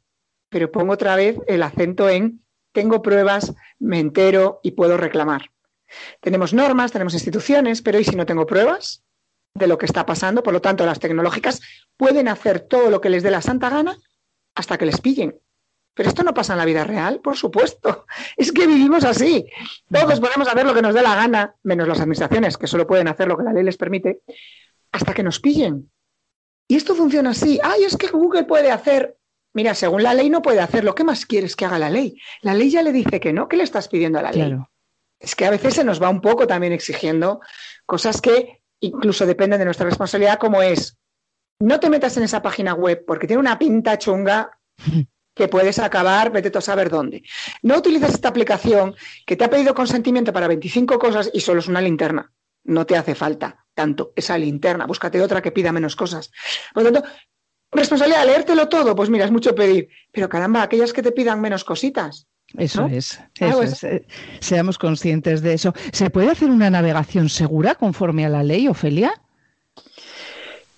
Pero 0.52 0.70
pongo 0.70 0.92
otra 0.92 1.16
vez 1.16 1.36
el 1.48 1.64
acento 1.64 2.08
en 2.08 2.44
tengo 2.72 3.02
pruebas, 3.02 3.52
me 3.80 3.98
entero 3.98 4.60
y 4.62 4.70
puedo 4.70 4.96
reclamar. 4.96 5.50
Tenemos 6.20 6.54
normas, 6.54 6.92
tenemos 6.92 7.14
instituciones, 7.14 7.82
pero 7.82 7.98
¿y 7.98 8.04
si 8.04 8.14
no 8.14 8.24
tengo 8.24 8.46
pruebas? 8.46 9.02
de 9.54 9.66
lo 9.66 9.78
que 9.78 9.86
está 9.86 10.06
pasando. 10.06 10.42
Por 10.42 10.52
lo 10.52 10.60
tanto, 10.60 10.86
las 10.86 10.98
tecnológicas 10.98 11.60
pueden 11.96 12.28
hacer 12.28 12.60
todo 12.60 12.90
lo 12.90 13.00
que 13.00 13.10
les 13.10 13.22
dé 13.22 13.30
la 13.30 13.42
santa 13.42 13.70
gana 13.70 13.96
hasta 14.54 14.78
que 14.78 14.86
les 14.86 15.00
pillen. 15.00 15.38
Pero 15.94 16.08
esto 16.08 16.22
no 16.22 16.32
pasa 16.32 16.54
en 16.54 16.58
la 16.58 16.64
vida 16.64 16.84
real, 16.84 17.20
por 17.20 17.36
supuesto. 17.36 18.06
Es 18.36 18.52
que 18.52 18.66
vivimos 18.66 19.04
así. 19.04 19.46
Todos 19.90 20.20
podemos 20.20 20.48
hacer 20.48 20.64
lo 20.64 20.74
que 20.74 20.82
nos 20.82 20.94
dé 20.94 21.02
la 21.02 21.14
gana, 21.14 21.54
menos 21.62 21.86
las 21.86 22.00
administraciones, 22.00 22.56
que 22.56 22.66
solo 22.66 22.86
pueden 22.86 23.08
hacer 23.08 23.28
lo 23.28 23.36
que 23.36 23.44
la 23.44 23.52
ley 23.52 23.62
les 23.62 23.76
permite, 23.76 24.22
hasta 24.90 25.12
que 25.12 25.22
nos 25.22 25.38
pillen. 25.38 25.90
Y 26.66 26.76
esto 26.76 26.94
funciona 26.94 27.30
así. 27.30 27.60
Ay, 27.62 27.84
es 27.84 27.96
que 27.96 28.08
Google 28.08 28.44
puede 28.44 28.70
hacer. 28.70 29.18
Mira, 29.54 29.74
según 29.74 30.02
la 30.02 30.14
ley 30.14 30.30
no 30.30 30.42
puede 30.42 30.60
hacerlo. 30.60 30.94
¿Qué 30.94 31.04
más 31.04 31.26
quieres 31.26 31.56
que 31.56 31.64
haga 31.64 31.78
la 31.78 31.90
ley? 31.90 32.16
La 32.40 32.54
ley 32.54 32.70
ya 32.70 32.82
le 32.82 32.92
dice 32.92 33.20
que 33.20 33.32
no. 33.32 33.48
¿Qué 33.48 33.56
le 33.56 33.64
estás 33.64 33.88
pidiendo 33.88 34.18
a 34.18 34.22
la 34.22 34.32
ley? 34.32 34.56
Es 35.18 35.36
que 35.36 35.46
a 35.46 35.50
veces 35.50 35.74
se 35.74 35.84
nos 35.84 36.02
va 36.02 36.08
un 36.08 36.20
poco 36.20 36.46
también 36.46 36.72
exigiendo 36.72 37.40
cosas 37.86 38.20
que 38.20 38.62
incluso 38.80 39.26
depende 39.26 39.58
de 39.58 39.64
nuestra 39.64 39.86
responsabilidad, 39.86 40.38
como 40.38 40.62
es, 40.62 40.98
no 41.60 41.78
te 41.78 41.88
metas 41.88 42.16
en 42.16 42.24
esa 42.24 42.42
página 42.42 42.74
web 42.74 43.04
porque 43.06 43.28
tiene 43.28 43.40
una 43.40 43.58
pinta 43.58 43.96
chunga 43.98 44.58
que 45.34 45.48
puedes 45.48 45.78
acabar, 45.78 46.32
vete 46.32 46.56
a 46.56 46.60
saber 46.60 46.90
dónde. 46.90 47.22
No 47.62 47.78
utilices 47.78 48.14
esta 48.14 48.28
aplicación 48.28 48.94
que 49.24 49.36
te 49.36 49.44
ha 49.44 49.50
pedido 49.50 49.74
consentimiento 49.74 50.32
para 50.32 50.48
25 50.48 50.98
cosas 50.98 51.30
y 51.32 51.40
solo 51.40 51.60
es 51.60 51.68
una 51.68 51.80
linterna. 51.80 52.32
No 52.64 52.84
te 52.84 52.96
hace 52.96 53.14
falta 53.14 53.64
tanto 53.74 54.12
esa 54.16 54.36
linterna. 54.36 54.86
Búscate 54.86 55.20
otra 55.20 55.40
que 55.40 55.52
pida 55.52 55.72
menos 55.72 55.96
cosas. 55.96 56.30
Por 56.74 56.82
lo 56.82 56.92
tanto, 56.92 57.08
responsabilidad, 57.72 58.26
leértelo 58.26 58.68
todo, 58.68 58.94
pues 58.94 59.10
mira, 59.10 59.24
es 59.24 59.32
mucho 59.32 59.54
pedir. 59.54 59.88
Pero 60.12 60.28
caramba, 60.28 60.62
aquellas 60.62 60.92
que 60.92 61.02
te 61.02 61.12
pidan 61.12 61.40
menos 61.40 61.64
cositas, 61.64 62.28
eso 62.56 62.86
es, 62.86 63.20
eso 63.40 63.62
es. 63.62 63.84
Eh, 63.84 64.06
seamos 64.40 64.78
conscientes 64.78 65.42
de 65.42 65.54
eso. 65.54 65.72
¿Se 65.92 66.10
puede 66.10 66.30
hacer 66.30 66.50
una 66.50 66.70
navegación 66.70 67.28
segura 67.28 67.74
conforme 67.74 68.26
a 68.26 68.28
la 68.28 68.42
ley, 68.42 68.68
Ofelia? 68.68 69.14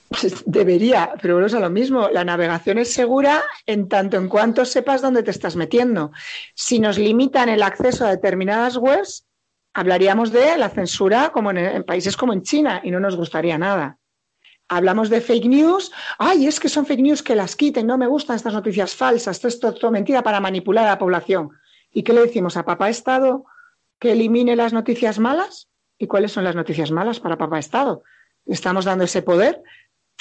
Pues 0.08 0.44
debería, 0.46 1.14
pero 1.20 1.44
es 1.44 1.54
a 1.54 1.60
lo 1.60 1.70
mismo. 1.70 2.08
La 2.10 2.24
navegación 2.24 2.78
es 2.78 2.92
segura 2.92 3.42
en 3.66 3.88
tanto 3.88 4.16
en 4.16 4.28
cuanto 4.28 4.64
sepas 4.64 5.02
dónde 5.02 5.24
te 5.24 5.32
estás 5.32 5.56
metiendo. 5.56 6.12
Si 6.54 6.78
nos 6.78 6.98
limitan 6.98 7.48
el 7.48 7.62
acceso 7.62 8.06
a 8.06 8.10
determinadas 8.10 8.76
webs, 8.76 9.26
hablaríamos 9.72 10.30
de 10.30 10.56
la 10.56 10.68
censura 10.68 11.30
como 11.32 11.50
en, 11.50 11.58
en 11.58 11.82
países 11.82 12.16
como 12.16 12.32
en 12.32 12.42
China 12.42 12.80
y 12.84 12.92
no 12.92 13.00
nos 13.00 13.16
gustaría 13.16 13.58
nada. 13.58 13.98
Hablamos 14.68 15.10
de 15.10 15.20
fake 15.20 15.46
news, 15.46 15.92
ay, 16.18 16.46
es 16.46 16.58
que 16.60 16.68
son 16.68 16.86
fake 16.86 17.00
news 17.00 17.22
que 17.22 17.34
las 17.34 17.56
quiten, 17.56 17.86
no 17.86 17.98
me 17.98 18.06
gustan 18.06 18.36
estas 18.36 18.54
noticias 18.54 18.94
falsas, 18.94 19.44
esto 19.44 19.68
es 19.68 19.78
todo 19.78 19.90
mentira 19.90 20.22
para 20.22 20.40
manipular 20.40 20.86
a 20.86 20.90
la 20.90 20.98
población. 20.98 21.50
¿Y 21.92 22.02
qué 22.02 22.12
le 22.12 22.22
decimos 22.22 22.56
a 22.56 22.64
papá 22.64 22.88
Estado 22.88 23.44
que 23.98 24.12
elimine 24.12 24.56
las 24.56 24.72
noticias 24.72 25.18
malas? 25.18 25.68
¿Y 25.98 26.06
cuáles 26.06 26.32
son 26.32 26.44
las 26.44 26.56
noticias 26.56 26.90
malas 26.90 27.20
para 27.20 27.38
papá 27.38 27.58
Estado? 27.58 28.02
¿Estamos 28.46 28.84
dando 28.84 29.04
ese 29.04 29.22
poder? 29.22 29.62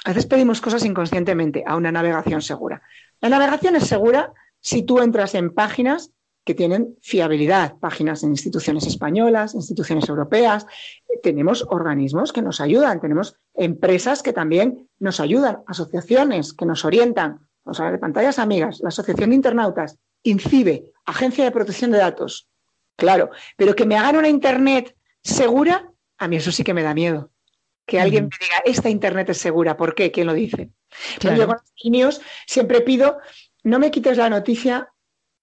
A 0.05 0.09
veces 0.09 0.25
pedimos 0.25 0.61
cosas 0.61 0.85
inconscientemente 0.85 1.63
a 1.65 1.75
una 1.75 1.91
navegación 1.91 2.41
segura. 2.41 2.81
La 3.21 3.29
navegación 3.29 3.75
es 3.75 3.87
segura 3.87 4.33
si 4.59 4.83
tú 4.83 4.99
entras 4.99 5.33
en 5.35 5.53
páginas 5.53 6.11
que 6.43 6.53
tienen 6.53 6.97
fiabilidad, 7.01 7.75
páginas 7.79 8.23
en 8.23 8.31
instituciones 8.31 8.85
españolas, 8.85 9.55
instituciones 9.55 10.07
europeas. 10.09 10.65
Tenemos 11.23 11.65
organismos 11.69 12.33
que 12.33 12.41
nos 12.41 12.59
ayudan, 12.59 12.99
tenemos 12.99 13.37
empresas 13.53 14.21
que 14.21 14.33
también 14.33 14.89
nos 14.99 15.21
ayudan, 15.21 15.63
asociaciones 15.67 16.53
que 16.53 16.65
nos 16.65 16.83
orientan. 16.83 17.47
Vamos 17.63 17.79
a 17.79 17.83
hablar 17.83 17.93
de 17.93 18.01
pantallas 18.01 18.39
amigas, 18.39 18.81
la 18.81 18.89
Asociación 18.89 19.29
de 19.29 19.37
Internautas, 19.37 19.97
INCIBE, 20.23 20.91
Agencia 21.05 21.45
de 21.45 21.51
Protección 21.51 21.91
de 21.91 21.99
Datos. 21.99 22.49
Claro, 22.97 23.29
pero 23.55 23.73
que 23.73 23.85
me 23.85 23.95
hagan 23.95 24.17
una 24.17 24.27
Internet 24.27 24.97
segura, 25.23 25.89
a 26.17 26.27
mí 26.27 26.35
eso 26.35 26.51
sí 26.51 26.65
que 26.65 26.73
me 26.73 26.83
da 26.83 26.93
miedo. 26.93 27.31
Que 27.85 28.01
alguien 28.01 28.25
me 28.25 28.37
diga, 28.45 28.57
esta 28.65 28.89
Internet 28.89 29.29
es 29.29 29.37
segura, 29.37 29.77
¿por 29.77 29.95
qué? 29.95 30.11
¿Quién 30.11 30.27
lo 30.27 30.33
dice? 30.33 30.71
Yo 31.21 31.29
con 31.29 31.37
los 31.37 31.73
niños 31.85 32.19
siempre 32.45 32.81
pido, 32.81 33.19
no 33.63 33.79
me 33.79 33.91
quites 33.91 34.17
la 34.17 34.29
noticia, 34.29 34.91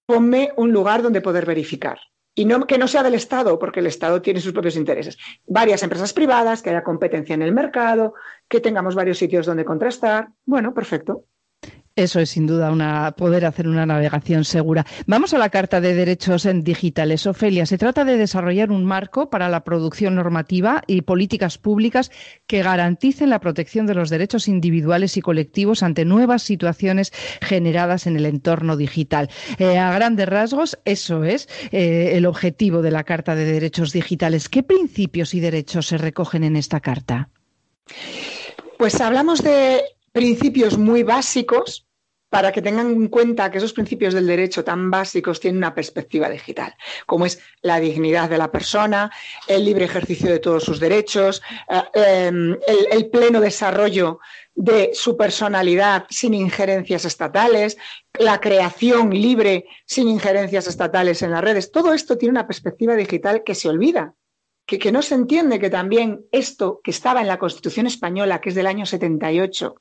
ponme 0.05 0.53
un 0.57 0.71
lugar 0.71 1.01
donde 1.01 1.21
poder 1.21 1.47
verificar. 1.47 1.99
Y 2.33 2.45
no, 2.45 2.65
que 2.65 2.77
no 2.77 2.87
sea 2.87 3.03
del 3.03 3.15
Estado, 3.15 3.59
porque 3.59 3.81
el 3.81 3.87
Estado 3.87 4.21
tiene 4.21 4.39
sus 4.39 4.53
propios 4.53 4.77
intereses. 4.77 5.17
Varias 5.45 5.83
empresas 5.83 6.13
privadas, 6.13 6.61
que 6.61 6.69
haya 6.69 6.83
competencia 6.83 7.33
en 7.33 7.41
el 7.41 7.51
mercado, 7.51 8.13
que 8.47 8.61
tengamos 8.61 8.95
varios 8.95 9.17
sitios 9.17 9.45
donde 9.45 9.65
contrastar. 9.65 10.29
Bueno, 10.45 10.73
perfecto. 10.73 11.25
Eso 11.95 12.21
es 12.21 12.29
sin 12.29 12.47
duda 12.47 12.71
una, 12.71 13.11
poder 13.11 13.45
hacer 13.45 13.67
una 13.67 13.85
navegación 13.85 14.45
segura. 14.45 14.85
Vamos 15.07 15.33
a 15.33 15.37
la 15.37 15.49
Carta 15.49 15.81
de 15.81 15.93
Derechos 15.93 16.47
Digitales. 16.53 17.27
Ofelia, 17.27 17.65
se 17.65 17.77
trata 17.77 18.05
de 18.05 18.17
desarrollar 18.17 18.71
un 18.71 18.85
marco 18.85 19.29
para 19.29 19.49
la 19.49 19.65
producción 19.65 20.15
normativa 20.15 20.83
y 20.87 21.01
políticas 21.01 21.57
públicas 21.57 22.09
que 22.47 22.63
garanticen 22.63 23.29
la 23.29 23.39
protección 23.39 23.87
de 23.87 23.95
los 23.95 24.09
derechos 24.09 24.47
individuales 24.47 25.17
y 25.17 25.21
colectivos 25.21 25.83
ante 25.83 26.05
nuevas 26.05 26.43
situaciones 26.43 27.11
generadas 27.41 28.07
en 28.07 28.15
el 28.15 28.25
entorno 28.25 28.77
digital. 28.77 29.29
Eh, 29.57 29.77
a 29.77 29.91
grandes 29.91 30.29
rasgos, 30.29 30.79
eso 30.85 31.25
es 31.25 31.49
eh, 31.71 32.11
el 32.13 32.25
objetivo 32.25 32.81
de 32.81 32.91
la 32.91 33.03
Carta 33.03 33.35
de 33.35 33.43
Derechos 33.43 33.91
Digitales. 33.91 34.47
¿Qué 34.47 34.63
principios 34.63 35.33
y 35.33 35.41
derechos 35.41 35.87
se 35.87 35.97
recogen 35.97 36.45
en 36.45 36.55
esta 36.55 36.79
carta? 36.79 37.29
Pues 38.77 38.99
hablamos 39.01 39.43
de 39.43 39.81
principios 40.11 40.77
muy 40.77 41.03
básicos 41.03 41.87
para 42.31 42.53
que 42.53 42.61
tengan 42.61 42.87
en 42.87 43.07
cuenta 43.09 43.51
que 43.51 43.57
esos 43.57 43.73
principios 43.73 44.13
del 44.13 44.25
derecho 44.25 44.63
tan 44.63 44.89
básicos 44.89 45.41
tienen 45.41 45.57
una 45.57 45.75
perspectiva 45.75 46.29
digital, 46.29 46.73
como 47.05 47.25
es 47.25 47.39
la 47.61 47.81
dignidad 47.81 48.29
de 48.29 48.37
la 48.37 48.49
persona, 48.49 49.11
el 49.47 49.65
libre 49.65 49.83
ejercicio 49.83 50.31
de 50.31 50.39
todos 50.39 50.63
sus 50.63 50.79
derechos, 50.79 51.41
eh, 51.69 52.27
em, 52.27 52.57
el, 52.89 53.09
pleno 53.09 53.41
desarrollo 53.41 54.21
de 54.55 54.91
su 54.93 55.17
personalidad 55.17 56.05
sin 56.09 56.33
injerencias 56.33 57.03
estatales, 57.03 57.77
la 58.17 58.39
creación 58.39 59.09
libre 59.09 59.65
sin 59.85 60.07
injerencias 60.07 60.67
estatales 60.67 61.21
en 61.23 61.31
las 61.31 61.43
redes. 61.43 61.69
Todo 61.69 61.93
esto 61.93 62.17
tiene 62.17 62.31
una 62.31 62.47
perspectiva 62.47 62.95
digital 62.95 63.43
que 63.43 63.55
se 63.55 63.67
olvida 63.67 64.15
que, 64.65 64.91
no 64.91 65.01
se 65.01 65.15
entiende 65.15 65.59
que 65.59 65.69
también 65.69 66.25
esto 66.31 66.79
que 66.83 66.91
estaba 66.91 67.21
en 67.21 67.27
la 67.27 67.39
Constitución 67.39 67.87
española, 67.87 68.39
que 68.39 68.49
es 68.49 68.55
del 68.55 68.67
año 68.67 68.85
78, 68.85 69.75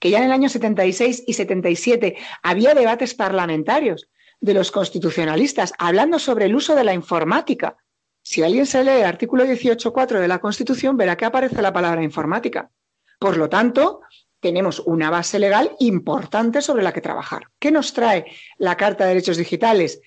que 0.00 0.10
ya 0.10 0.18
en 0.18 0.24
el 0.24 0.32
año 0.32 0.48
76 0.48 1.24
y 1.26 1.32
77 1.34 2.16
había 2.42 2.74
debates 2.74 3.14
parlamentarios 3.14 4.08
de 4.40 4.54
los 4.54 4.72
constitucionalistas 4.72 5.72
hablando 5.78 6.18
sobre 6.18 6.46
el 6.46 6.56
uso 6.56 6.74
de 6.74 6.84
la 6.84 6.94
informática. 6.94 7.76
Si 8.22 8.42
alguien 8.42 8.66
se 8.66 8.82
lee 8.82 9.00
el 9.00 9.04
artículo 9.04 9.44
18.4 9.44 10.18
de 10.18 10.28
la 10.28 10.40
Constitución, 10.40 10.96
verá 10.96 11.16
que 11.16 11.24
aparece 11.24 11.62
la 11.62 11.72
palabra 11.72 12.02
informática. 12.02 12.70
Por 13.20 13.36
lo 13.36 13.48
tanto, 13.48 14.00
tenemos 14.40 14.80
una 14.80 15.10
base 15.10 15.38
legal 15.38 15.76
importante 15.78 16.60
sobre 16.60 16.82
la 16.82 16.92
que 16.92 17.00
trabajar. 17.00 17.44
¿Qué 17.60 17.70
nos 17.70 17.92
trae 17.92 18.26
la 18.58 18.76
Carta 18.76 19.04
de 19.04 19.10
Derechos 19.10 19.36
Digitales? 19.36 20.00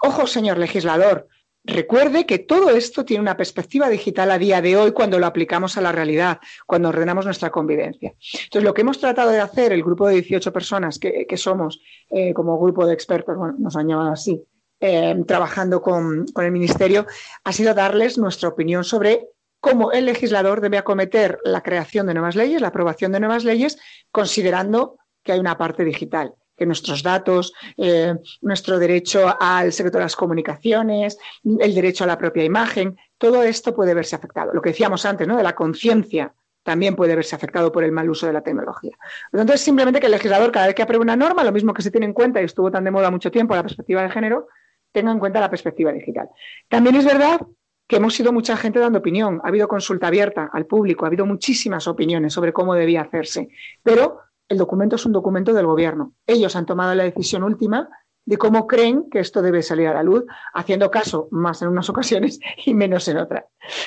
Ojo, 0.00 0.26
señor 0.26 0.58
legislador, 0.58 1.28
Recuerde 1.68 2.24
que 2.24 2.38
todo 2.38 2.70
esto 2.70 3.04
tiene 3.04 3.20
una 3.20 3.36
perspectiva 3.36 3.90
digital 3.90 4.30
a 4.30 4.38
día 4.38 4.62
de 4.62 4.74
hoy 4.74 4.92
cuando 4.92 5.18
lo 5.18 5.26
aplicamos 5.26 5.76
a 5.76 5.82
la 5.82 5.92
realidad, 5.92 6.38
cuando 6.66 6.88
ordenamos 6.88 7.26
nuestra 7.26 7.50
convivencia. 7.50 8.14
Entonces, 8.44 8.62
lo 8.62 8.72
que 8.72 8.80
hemos 8.80 8.98
tratado 8.98 9.30
de 9.30 9.40
hacer, 9.40 9.72
el 9.72 9.82
grupo 9.82 10.08
de 10.08 10.14
18 10.14 10.50
personas 10.50 10.98
que, 10.98 11.26
somos 11.36 11.82
eh, 12.08 12.32
como 12.32 12.58
grupo 12.58 12.86
de 12.86 12.94
expertos, 12.94 13.36
bueno, 13.36 13.54
nos 13.58 13.76
han 13.76 13.86
llamado 13.86 14.12
así, 14.12 14.42
eh, 14.80 15.14
trabajando 15.26 15.82
con, 15.82 16.24
con 16.32 16.46
el 16.46 16.52
Ministerio, 16.52 17.06
ha 17.44 17.52
sido 17.52 17.74
darles 17.74 18.16
nuestra 18.16 18.48
opinión 18.48 18.82
sobre 18.82 19.28
cómo 19.60 19.92
el 19.92 20.06
legislador 20.06 20.62
debe 20.62 20.78
acometer 20.78 21.38
la 21.44 21.62
creación 21.62 22.06
de 22.06 22.14
nuevas 22.14 22.34
leyes, 22.34 22.62
la 22.62 22.68
aprobación 22.68 23.12
de 23.12 23.20
nuevas 23.20 23.44
leyes, 23.44 23.78
considerando 24.10 24.96
que 25.22 25.32
hay 25.32 25.38
una 25.38 25.58
parte 25.58 25.84
digital 25.84 26.34
que 26.58 26.66
nuestros 26.66 27.02
datos, 27.02 27.52
eh, 27.76 28.14
nuestro 28.42 28.78
derecho 28.78 29.34
al 29.40 29.72
secreto 29.72 29.98
de 29.98 30.04
las 30.04 30.16
comunicaciones, 30.16 31.18
el 31.44 31.74
derecho 31.74 32.04
a 32.04 32.06
la 32.08 32.18
propia 32.18 32.44
imagen, 32.44 32.98
todo 33.16 33.42
esto 33.42 33.74
puede 33.74 33.94
verse 33.94 34.16
afectado. 34.16 34.52
Lo 34.52 34.60
que 34.60 34.70
decíamos 34.70 35.06
antes, 35.06 35.26
¿no? 35.26 35.36
De 35.36 35.42
la 35.42 35.54
conciencia 35.54 36.34
también 36.64 36.96
puede 36.96 37.14
verse 37.14 37.34
afectado 37.34 37.72
por 37.72 37.84
el 37.84 37.92
mal 37.92 38.10
uso 38.10 38.26
de 38.26 38.32
la 38.32 38.42
tecnología. 38.42 38.94
Entonces, 39.32 39.60
simplemente 39.62 40.00
que 40.00 40.06
el 40.06 40.12
legislador, 40.12 40.52
cada 40.52 40.66
vez 40.66 40.74
que 40.74 40.82
apruebe 40.82 41.02
una 41.02 41.16
norma, 41.16 41.44
lo 41.44 41.52
mismo 41.52 41.72
que 41.72 41.80
se 41.80 41.90
tiene 41.90 42.06
en 42.06 42.12
cuenta 42.12 42.42
y 42.42 42.44
estuvo 42.44 42.70
tan 42.70 42.84
de 42.84 42.90
moda 42.90 43.10
mucho 43.10 43.30
tiempo 43.30 43.54
la 43.54 43.62
perspectiva 43.62 44.02
de 44.02 44.10
género, 44.10 44.48
tenga 44.92 45.12
en 45.12 45.18
cuenta 45.18 45.40
la 45.40 45.48
perspectiva 45.48 45.92
digital. 45.92 46.28
También 46.68 46.96
es 46.96 47.04
verdad 47.04 47.40
que 47.86 47.96
hemos 47.96 48.14
sido 48.14 48.32
mucha 48.32 48.56
gente 48.56 48.80
dando 48.80 48.98
opinión, 48.98 49.40
ha 49.42 49.48
habido 49.48 49.66
consulta 49.66 50.08
abierta 50.08 50.50
al 50.52 50.66
público, 50.66 51.04
ha 51.04 51.08
habido 51.08 51.24
muchísimas 51.24 51.88
opiniones 51.88 52.34
sobre 52.34 52.52
cómo 52.52 52.74
debía 52.74 53.00
hacerse, 53.00 53.48
pero 53.82 54.20
el 54.48 54.58
documento 54.58 54.96
es 54.96 55.06
un 55.06 55.12
documento 55.12 55.52
del 55.52 55.66
gobierno. 55.66 56.14
Ellos 56.26 56.56
han 56.56 56.66
tomado 56.66 56.94
la 56.94 57.04
decisión 57.04 57.42
última 57.42 57.88
de 58.24 58.36
cómo 58.36 58.66
creen 58.66 59.08
que 59.10 59.20
esto 59.20 59.40
debe 59.40 59.62
salir 59.62 59.88
a 59.88 59.94
la 59.94 60.02
luz, 60.02 60.24
haciendo 60.52 60.90
caso 60.90 61.28
más 61.30 61.62
en 61.62 61.68
unas 61.68 61.88
ocasiones 61.88 62.38
y 62.66 62.74
menos 62.74 63.08
en 63.08 63.18
otras. 63.18 63.44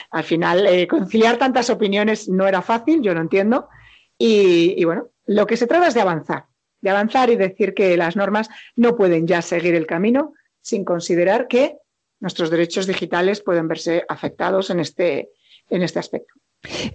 Al 0.10 0.24
final, 0.24 0.66
eh, 0.66 0.88
conciliar 0.88 1.38
tantas 1.38 1.70
opiniones 1.70 2.28
no 2.28 2.48
era 2.48 2.62
fácil, 2.62 3.02
yo 3.02 3.14
no 3.14 3.22
entiendo. 3.22 3.70
Y, 4.18 4.74
y, 4.78 4.84
bueno, 4.84 5.10
lo 5.26 5.46
que 5.46 5.58
se 5.58 5.68
trata 5.68 5.88
es 5.88 5.94
de 5.94 6.02
avanzar, 6.02 6.46
de 6.80 6.90
avanzar 6.90 7.30
y 7.30 7.36
decir 7.36 7.74
que 7.74 7.96
las 7.98 8.16
normas 8.16 8.50
no 8.76 8.96
pueden 8.96 9.28
ya 9.28 9.42
seguir 9.42 9.76
el 9.76 9.86
camino 9.86 10.34
sin 10.62 10.86
considerar 10.86 11.48
que 11.48 11.78
nuestros 12.20 12.50
derechos 12.50 12.88
digitales 12.88 13.42
pueden 13.42 13.68
verse 13.68 14.06
afectados 14.08 14.70
en 14.70 14.80
este, 14.80 15.30
en 15.70 15.82
este 15.82 16.00
aspecto. 16.00 16.34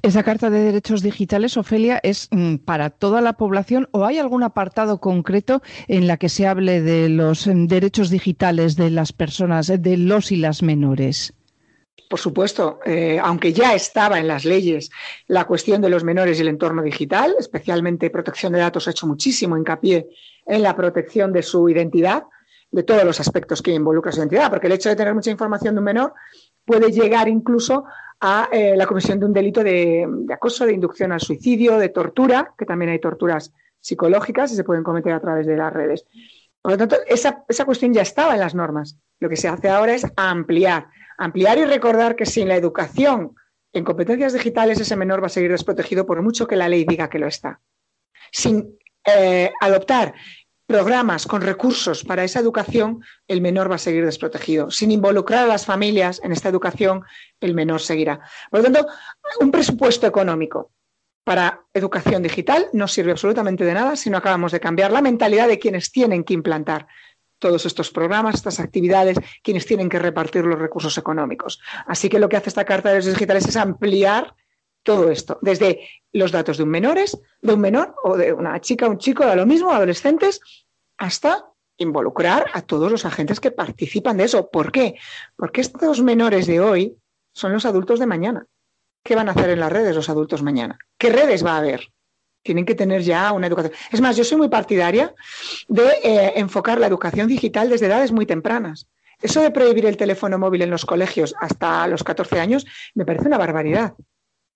¿Esa 0.02 0.22
Carta 0.22 0.48
de 0.48 0.60
Derechos 0.60 1.02
Digitales, 1.02 1.56
Ofelia, 1.56 1.98
es 2.02 2.28
mm, 2.30 2.56
para 2.56 2.90
toda 2.90 3.20
la 3.20 3.32
población 3.32 3.88
o 3.90 4.04
hay 4.04 4.18
algún 4.18 4.44
apartado 4.44 5.00
concreto 5.00 5.62
en 5.88 6.06
la 6.06 6.16
que 6.16 6.28
se 6.28 6.46
hable 6.46 6.80
de 6.80 7.08
los 7.08 7.46
mm, 7.46 7.66
derechos 7.66 8.10
digitales 8.10 8.76
de 8.76 8.90
las 8.90 9.12
personas, 9.12 9.66
de 9.66 9.96
los 9.96 10.30
y 10.30 10.36
las 10.36 10.62
menores? 10.62 11.34
Por 12.08 12.20
supuesto, 12.20 12.78
eh, 12.86 13.18
aunque 13.20 13.52
ya 13.52 13.74
estaba 13.74 14.20
en 14.20 14.28
las 14.28 14.44
leyes 14.44 14.90
la 15.26 15.44
cuestión 15.44 15.82
de 15.82 15.88
los 15.88 16.04
menores 16.04 16.38
y 16.38 16.42
el 16.42 16.48
entorno 16.48 16.82
digital, 16.82 17.34
especialmente 17.36 18.10
protección 18.10 18.52
de 18.52 18.60
datos 18.60 18.86
ha 18.86 18.92
hecho 18.92 19.08
muchísimo 19.08 19.56
hincapié 19.56 20.08
en 20.46 20.62
la 20.62 20.76
protección 20.76 21.32
de 21.32 21.42
su 21.42 21.68
identidad, 21.68 22.22
de 22.70 22.84
todos 22.84 23.04
los 23.04 23.18
aspectos 23.18 23.62
que 23.62 23.72
involucra 23.72 24.12
su 24.12 24.20
identidad, 24.20 24.50
porque 24.50 24.68
el 24.68 24.74
hecho 24.74 24.88
de 24.88 24.96
tener 24.96 25.14
mucha 25.14 25.30
información 25.32 25.74
de 25.74 25.78
un 25.80 25.84
menor 25.84 26.14
puede 26.66 26.90
llegar 26.90 27.28
incluso 27.28 27.84
a 28.20 28.48
eh, 28.50 28.76
la 28.76 28.86
comisión 28.86 29.20
de 29.20 29.26
un 29.26 29.32
delito 29.32 29.62
de, 29.62 30.06
acoso, 30.32 30.66
de 30.66 30.72
inducción 30.72 31.12
al 31.12 31.20
suicidio, 31.20 31.78
de 31.78 31.90
tortura, 31.90 32.54
que 32.58 32.66
también 32.66 32.90
hay 32.90 32.98
torturas 32.98 33.52
psicológicas 33.80 34.52
y 34.52 34.56
se 34.56 34.64
pueden 34.64 34.82
cometer 34.82 35.12
a 35.12 35.20
través 35.20 35.46
de 35.46 35.56
las 35.56 35.72
redes. 35.72 36.04
Por 36.60 36.72
lo 36.72 36.78
tanto, 36.78 36.96
esa, 37.06 37.44
esa 37.48 37.64
cuestión 37.64 37.94
ya 37.94 38.02
estaba 38.02 38.34
en 38.34 38.40
las 38.40 38.54
normas. 38.54 38.98
Lo 39.20 39.28
que 39.28 39.36
se 39.36 39.48
hace 39.48 39.68
ahora 39.68 39.94
es 39.94 40.06
ampliar, 40.16 40.88
ampliar 41.16 41.58
y 41.58 41.64
recordar 41.64 42.16
que 42.16 42.26
sin 42.26 42.48
la 42.48 42.56
educación 42.56 43.36
en 43.72 43.84
competencias 43.84 44.32
digitales 44.32 44.80
ese 44.80 44.96
menor 44.96 45.22
va 45.22 45.26
a 45.26 45.30
seguir 45.30 45.50
desprotegido 45.50 46.06
por 46.06 46.22
mucho 46.22 46.46
que 46.46 46.56
la 46.56 46.68
ley 46.68 46.84
diga 46.84 47.08
que 47.08 47.18
lo 47.18 47.26
está. 47.26 47.60
Sin 48.32 48.76
eh, 49.04 49.52
adoptar 49.60 50.14
programas 50.66 51.26
con 51.26 51.42
recursos 51.42 52.04
para 52.04 52.24
esa 52.24 52.40
educación, 52.40 53.02
el 53.28 53.40
menor 53.40 53.70
va 53.70 53.76
a 53.76 53.78
seguir 53.78 54.04
desprotegido. 54.04 54.70
Sin 54.70 54.90
involucrar 54.90 55.44
a 55.44 55.48
las 55.48 55.64
familias 55.64 56.20
en 56.24 56.32
esta 56.32 56.48
educación, 56.48 57.04
el 57.40 57.54
menor 57.54 57.80
seguirá. 57.80 58.20
Por 58.50 58.60
lo 58.60 58.64
tanto, 58.64 58.88
un 59.40 59.50
presupuesto 59.50 60.06
económico 60.06 60.72
para 61.24 61.64
educación 61.72 62.22
digital 62.22 62.68
no 62.72 62.86
sirve 62.86 63.12
absolutamente 63.12 63.64
de 63.64 63.74
nada 63.74 63.96
si 63.96 64.10
no 64.10 64.18
acabamos 64.18 64.52
de 64.52 64.60
cambiar 64.60 64.92
la 64.92 65.02
mentalidad 65.02 65.48
de 65.48 65.58
quienes 65.58 65.90
tienen 65.90 66.24
que 66.24 66.34
implantar 66.34 66.86
todos 67.38 67.66
estos 67.66 67.90
programas, 67.90 68.36
estas 68.36 68.60
actividades, 68.60 69.18
quienes 69.42 69.66
tienen 69.66 69.88
que 69.88 69.98
repartir 69.98 70.44
los 70.44 70.58
recursos 70.58 70.96
económicos. 70.98 71.60
Así 71.86 72.08
que 72.08 72.18
lo 72.18 72.28
que 72.28 72.36
hace 72.36 72.48
esta 72.48 72.64
Carta 72.64 72.90
de 72.90 72.96
los 72.96 73.06
Digitales 73.06 73.46
es 73.46 73.56
ampliar 73.56 74.34
todo 74.86 75.10
esto, 75.10 75.38
desde 75.42 75.80
los 76.12 76.30
datos 76.30 76.56
de 76.56 76.62
un 76.62 76.70
menores, 76.70 77.18
de 77.42 77.52
un 77.52 77.60
menor 77.60 77.94
o 78.04 78.16
de 78.16 78.32
una 78.32 78.58
chica, 78.60 78.88
un 78.88 78.98
chico, 78.98 79.26
da 79.26 79.34
lo 79.34 79.44
mismo, 79.44 79.72
adolescentes, 79.72 80.40
hasta 80.96 81.44
involucrar 81.76 82.46
a 82.54 82.62
todos 82.62 82.90
los 82.90 83.04
agentes 83.04 83.40
que 83.40 83.50
participan 83.50 84.16
de 84.16 84.24
eso. 84.24 84.48
¿Por 84.48 84.70
qué? 84.70 84.94
Porque 85.34 85.60
estos 85.60 86.02
menores 86.02 86.46
de 86.46 86.60
hoy 86.60 86.96
son 87.34 87.52
los 87.52 87.66
adultos 87.66 87.98
de 87.98 88.06
mañana. 88.06 88.46
¿Qué 89.02 89.16
van 89.16 89.28
a 89.28 89.32
hacer 89.32 89.50
en 89.50 89.60
las 89.60 89.72
redes 89.72 89.94
los 89.94 90.08
adultos 90.08 90.42
mañana? 90.42 90.78
¿Qué 90.96 91.10
redes 91.10 91.44
va 91.44 91.54
a 91.54 91.58
haber? 91.58 91.92
Tienen 92.42 92.64
que 92.64 92.76
tener 92.76 93.02
ya 93.02 93.32
una 93.32 93.48
educación. 93.48 93.74
Es 93.90 94.00
más, 94.00 94.16
yo 94.16 94.22
soy 94.22 94.38
muy 94.38 94.48
partidaria 94.48 95.14
de 95.66 95.88
eh, 96.04 96.32
enfocar 96.36 96.78
la 96.78 96.86
educación 96.86 97.26
digital 97.26 97.68
desde 97.68 97.86
edades 97.86 98.12
muy 98.12 98.24
tempranas. 98.24 98.86
Eso 99.20 99.40
de 99.42 99.50
prohibir 99.50 99.86
el 99.86 99.96
teléfono 99.96 100.38
móvil 100.38 100.62
en 100.62 100.70
los 100.70 100.86
colegios 100.86 101.34
hasta 101.40 101.88
los 101.88 102.04
14 102.04 102.38
años 102.38 102.66
me 102.94 103.04
parece 103.04 103.26
una 103.26 103.38
barbaridad. 103.38 103.94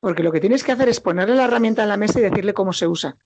Porque 0.01 0.23
lo 0.23 0.33
que 0.33 0.41
tienes 0.41 0.65
que 0.65 0.73
hacer 0.73 0.89
es 0.89 1.01
ponerle 1.01 1.37
la 1.37 1.45
herramienta 1.45 1.83
en 1.83 1.89
la 1.89 1.97
mesa 1.97 2.19
y 2.19 2.23
decirle 2.23 2.55
cómo 2.55 2.73
se 2.73 2.87
usa. 2.87 3.17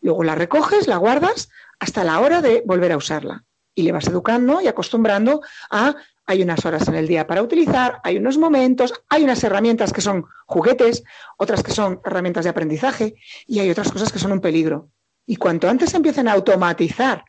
Luego 0.00 0.24
la 0.24 0.34
recoges, 0.34 0.86
la 0.86 0.96
guardas 0.96 1.50
hasta 1.78 2.04
la 2.04 2.20
hora 2.20 2.40
de 2.40 2.62
volver 2.64 2.92
a 2.92 2.96
usarla. 2.96 3.44
Y 3.74 3.82
le 3.82 3.92
vas 3.92 4.06
educando 4.06 4.60
y 4.60 4.68
acostumbrando 4.68 5.42
a 5.70 5.94
hay 6.30 6.42
unas 6.42 6.64
horas 6.64 6.86
en 6.86 6.94
el 6.94 7.08
día 7.08 7.26
para 7.26 7.42
utilizar, 7.42 8.00
hay 8.04 8.18
unos 8.18 8.38
momentos, 8.38 8.94
hay 9.08 9.24
unas 9.24 9.42
herramientas 9.42 9.92
que 9.92 10.00
son 10.00 10.26
juguetes, 10.46 11.02
otras 11.36 11.64
que 11.64 11.72
son 11.72 12.00
herramientas 12.04 12.44
de 12.44 12.50
aprendizaje 12.50 13.16
y 13.48 13.58
hay 13.58 13.68
otras 13.68 13.90
cosas 13.90 14.12
que 14.12 14.20
son 14.20 14.30
un 14.30 14.40
peligro. 14.40 14.90
Y 15.26 15.36
cuanto 15.36 15.68
antes 15.68 15.92
empiecen 15.92 16.28
a 16.28 16.32
automatizar 16.32 17.24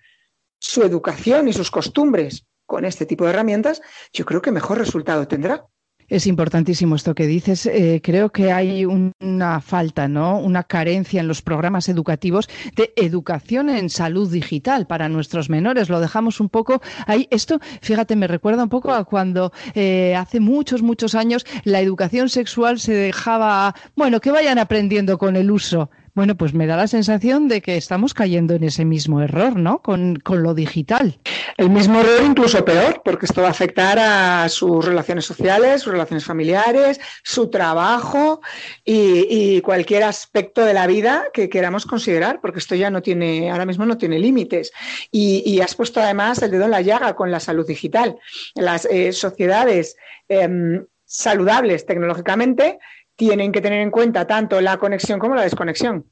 su 0.60 0.84
educación 0.84 1.48
y 1.48 1.54
sus 1.54 1.72
costumbres 1.72 2.46
con 2.68 2.86
este 2.86 3.08
tipo 3.08 3.24
de 3.24 3.32
herramientas, 3.32 3.82
yo 4.14 4.24
creo 4.24 4.42
que 4.42 4.52
mejor 4.52 4.78
resultado 4.78 5.28
tendrá. 5.28 5.66
Es 6.12 6.28
importantísimo 6.28 6.98
esto 6.98 7.16
que 7.16 7.26
dices. 7.26 7.66
Eh, 7.66 8.02
creo 8.04 8.34
que 8.34 8.52
hay 8.52 8.84
una 8.84 9.62
falta, 9.62 10.10
¿no? 10.10 10.40
Una 10.40 10.64
carencia 10.64 11.22
en 11.22 11.28
los 11.30 11.42
programas 11.42 11.88
educativos 11.88 12.50
de 12.76 12.92
educación 12.98 13.70
en 13.70 13.90
salud 13.90 14.30
digital 14.30 14.88
para 14.88 15.08
nuestros 15.08 15.50
menores. 15.50 15.88
Lo 15.88 16.02
dejamos 16.02 16.42
un 16.42 16.50
poco 16.50 16.82
ahí. 17.08 17.30
Esto, 17.32 17.62
fíjate, 17.82 18.18
me 18.18 18.28
recuerda 18.28 18.64
un 18.64 18.68
poco 18.70 18.92
a 18.92 19.06
cuando 19.06 19.54
eh, 19.74 20.14
hace 20.14 20.42
muchos, 20.42 20.82
muchos 20.82 21.16
años 21.16 21.46
la 21.64 21.80
educación 21.80 22.28
sexual 22.28 22.78
se 22.78 22.94
dejaba, 22.94 23.74
bueno, 23.96 24.20
que 24.20 24.32
vayan 24.32 24.60
aprendiendo 24.60 25.18
con 25.18 25.38
el 25.38 25.50
uso. 25.50 25.92
Bueno, 26.14 26.36
pues 26.36 26.54
me 26.54 26.68
da 26.68 26.76
la 26.76 26.88
sensación 26.88 27.48
de 27.48 27.62
que 27.62 27.78
estamos 27.78 28.14
cayendo 28.14 28.54
en 28.54 28.66
ese 28.66 28.84
mismo 28.84 29.22
error, 29.22 29.56
¿no? 29.56 29.82
Con, 29.82 30.22
lo 30.26 30.54
digital. 30.54 31.20
El 31.56 31.70
mismo 31.70 32.02
error, 32.02 32.24
incluso 32.26 32.66
peor, 32.66 33.02
porque 33.06 33.26
esto 33.26 33.42
va 33.42 33.48
a 33.48 33.52
afectar 33.52 33.98
a 33.98 34.50
sus 34.50 34.84
relaciones 34.84 35.26
sociales, 35.26 35.84
sus 35.84 35.94
relaciones 35.94 36.26
familiares, 36.26 37.00
su 37.24 37.50
trabajo 37.50 38.42
y, 38.84 39.62
cualquier 39.62 40.04
aspecto 40.04 40.66
de 40.66 40.74
la 40.74 40.88
vida 40.88 41.26
que 41.34 41.50
queramos 41.50 41.86
considerar, 41.86 42.42
porque 42.42 42.60
esto 42.60 42.76
ya 42.76 42.90
no 42.90 43.02
tiene, 43.02 43.50
ahora 43.50 43.66
mismo 43.66 43.86
no 43.86 43.98
tiene 43.98 44.20
límites. 44.20 44.72
Y, 45.12 45.62
has 45.62 45.76
puesto 45.76 46.02
además 46.02 46.42
el 46.42 46.52
dedo 46.52 46.66
en 46.66 46.72
la 46.72 46.82
llaga 46.82 47.16
con 47.16 47.32
la 47.32 47.40
salud 47.40 47.66
digital. 47.66 48.18
Las 48.56 48.86
eh, 48.86 49.14
sociedades 49.14 49.96
em, 50.28 50.86
saludables 51.06 51.86
tecnológicamente 51.86 52.80
tienen 53.22 53.52
que 53.52 53.62
tener 53.62 53.82
en 53.82 53.92
cuenta 53.92 54.26
tanto 54.26 54.60
la 54.62 54.78
conexión 54.78 55.20
como 55.20 55.36
la 55.36 55.44
desconexión. 55.44 56.08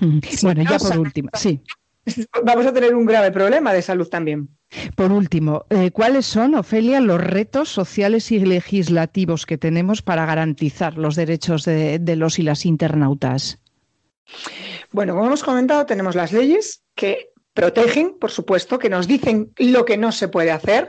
Mm, 0.00 0.20
bueno, 0.40 0.62
ya 0.62 0.78
por 0.78 0.98
último, 0.98 1.28
sí. 1.34 1.60
Vamos 2.42 2.64
a 2.64 2.72
tener 2.72 2.94
un 2.94 3.04
grave 3.04 3.30
problema 3.30 3.74
de 3.74 3.82
salud 3.82 4.08
también. 4.08 4.48
Por 4.96 5.12
último, 5.12 5.66
eh, 5.68 5.90
¿cuáles 5.90 6.24
son, 6.24 6.54
Ofelia, 6.54 7.02
los 7.02 7.20
retos 7.20 7.68
sociales 7.68 8.32
y 8.32 8.38
legislativos 8.40 9.44
que 9.44 9.58
tenemos 9.58 10.00
para 10.00 10.24
garantizar 10.24 10.96
los 10.96 11.16
derechos 11.16 11.66
de, 11.66 11.98
de 11.98 12.16
los 12.16 12.38
y 12.38 12.44
las 12.44 12.64
internautas? 12.64 13.58
Bueno, 14.90 15.12
como 15.12 15.26
hemos 15.26 15.44
comentado, 15.44 15.84
tenemos 15.84 16.14
las 16.14 16.32
leyes 16.32 16.82
que 16.94 17.28
protegen, 17.52 18.16
por 18.18 18.30
supuesto, 18.30 18.78
que 18.78 18.88
nos 18.88 19.06
dicen 19.06 19.52
lo 19.58 19.84
que 19.84 19.98
no 19.98 20.12
se 20.12 20.28
puede 20.28 20.50
hacer 20.50 20.88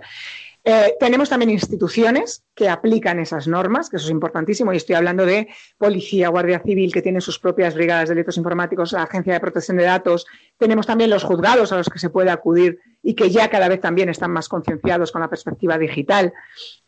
eh, 0.68 0.96
tenemos 1.00 1.30
también 1.30 1.52
instituciones 1.52 2.44
que 2.56 2.68
aplican 2.68 3.20
esas 3.20 3.48
normas, 3.48 3.88
que 3.88 3.98
eso 3.98 4.08
es 4.08 4.12
importantísimo, 4.12 4.74
y 4.74 4.78
estoy 4.78 4.96
hablando 4.96 5.24
de 5.24 5.48
policía, 5.78 6.30
guardia 6.30 6.60
civil, 6.60 6.92
que 6.92 7.04
tienen 7.04 7.22
sus 7.22 7.38
propias 7.38 7.76
brigadas 7.76 8.10
de 8.10 8.16
delitos 8.16 8.38
informáticos, 8.38 8.92
la 8.92 9.04
agencia 9.04 9.34
de 9.34 9.40
protección 9.40 9.78
de 9.78 9.84
datos. 9.84 10.26
Tenemos 10.58 10.88
también 10.88 11.12
los 11.12 11.24
juzgados 11.24 11.72
a 11.72 11.78
los 11.78 11.88
que 11.88 12.00
se 12.00 12.10
puede 12.10 12.32
acudir 12.32 12.80
y 13.04 13.14
que 13.14 13.30
ya 13.30 13.48
cada 13.52 13.70
vez 13.70 13.80
también 13.80 14.10
están 14.10 14.32
más 14.32 14.50
concienciados 14.50 15.12
con 15.12 15.22
la 15.22 15.30
perspectiva 15.30 15.78
digital. 15.78 16.34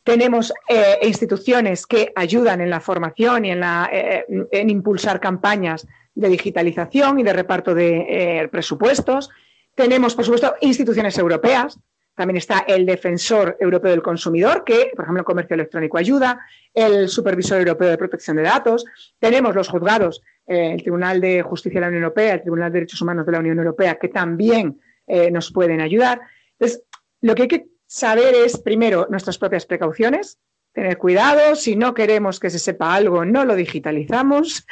Tenemos 0.03 0.51
eh, 0.67 0.97
instituciones 1.03 1.85
que 1.85 2.11
ayudan 2.15 2.61
en 2.61 2.71
la 2.71 2.79
formación 2.79 3.45
y 3.45 3.51
en, 3.51 3.61
eh, 3.91 4.25
en 4.53 4.69
impulsar 4.71 5.19
campañas 5.19 5.85
de 6.15 6.29
digitalización 6.29 7.19
y 7.19 7.23
de 7.23 7.33
reparto 7.33 7.75
de 7.75 8.49
presupuestos. 8.51 9.29
Tenemos, 9.75 10.15
por 10.15 10.25
supuesto, 10.25 10.55
instituciones 10.61 11.15
europeas 11.19 11.77
también 12.17 12.37
está 12.37 12.65
el 12.67 12.83
defensor 12.83 13.57
europeo 13.59 13.91
del 13.91 14.01
consumidor, 14.01 14.63
que, 14.63 14.91
por 14.95 15.05
ejemplo, 15.05 15.21
el 15.21 15.25
comercio 15.25 15.53
electrónico 15.53 15.99
ayuda, 15.99 16.39
el 16.73 17.09
supervisor 17.09 17.59
europeo 17.59 17.89
de 17.89 17.97
protección 17.97 18.37
de 18.37 18.43
datos. 18.43 18.85
Tenemos 19.19 19.53
los 19.53 19.69
juzgados, 19.69 20.23
eh, 20.47 20.71
el 20.73 20.81
Tribunal 20.81 21.21
de 21.21 21.43
Justicia 21.43 21.79
de 21.79 21.81
la 21.81 21.89
Unión 21.89 22.03
Europea, 22.03 22.33
el 22.33 22.41
Tribunal 22.41 22.71
de 22.71 22.79
Derechos 22.79 22.99
Humanos 23.03 23.23
de 23.27 23.31
la 23.33 23.39
Unión 23.39 23.59
Europea, 23.59 23.99
que 23.99 24.09
también 24.09 24.81
eh, 25.05 25.29
nos 25.29 25.53
pueden 25.53 25.79
ayudar. 25.79 26.19
Entonces, 26.53 26.83
lo 27.21 27.35
que 27.35 27.43
hay 27.43 27.47
que 27.47 27.67
saber 27.85 28.33
es, 28.33 28.57
primero, 28.57 29.05
nuestras 29.11 29.37
propias 29.37 29.67
precauciones, 29.67 30.39
tener 30.73 30.97
cuidado, 30.97 31.55
si 31.55 31.75
no 31.75 31.93
queremos 31.93 32.39
que 32.39 32.49
se 32.49 32.57
sepa 32.57 32.95
algo, 32.95 33.25
no 33.25 33.45
lo 33.45 33.55
digitalizamos. 33.55 34.65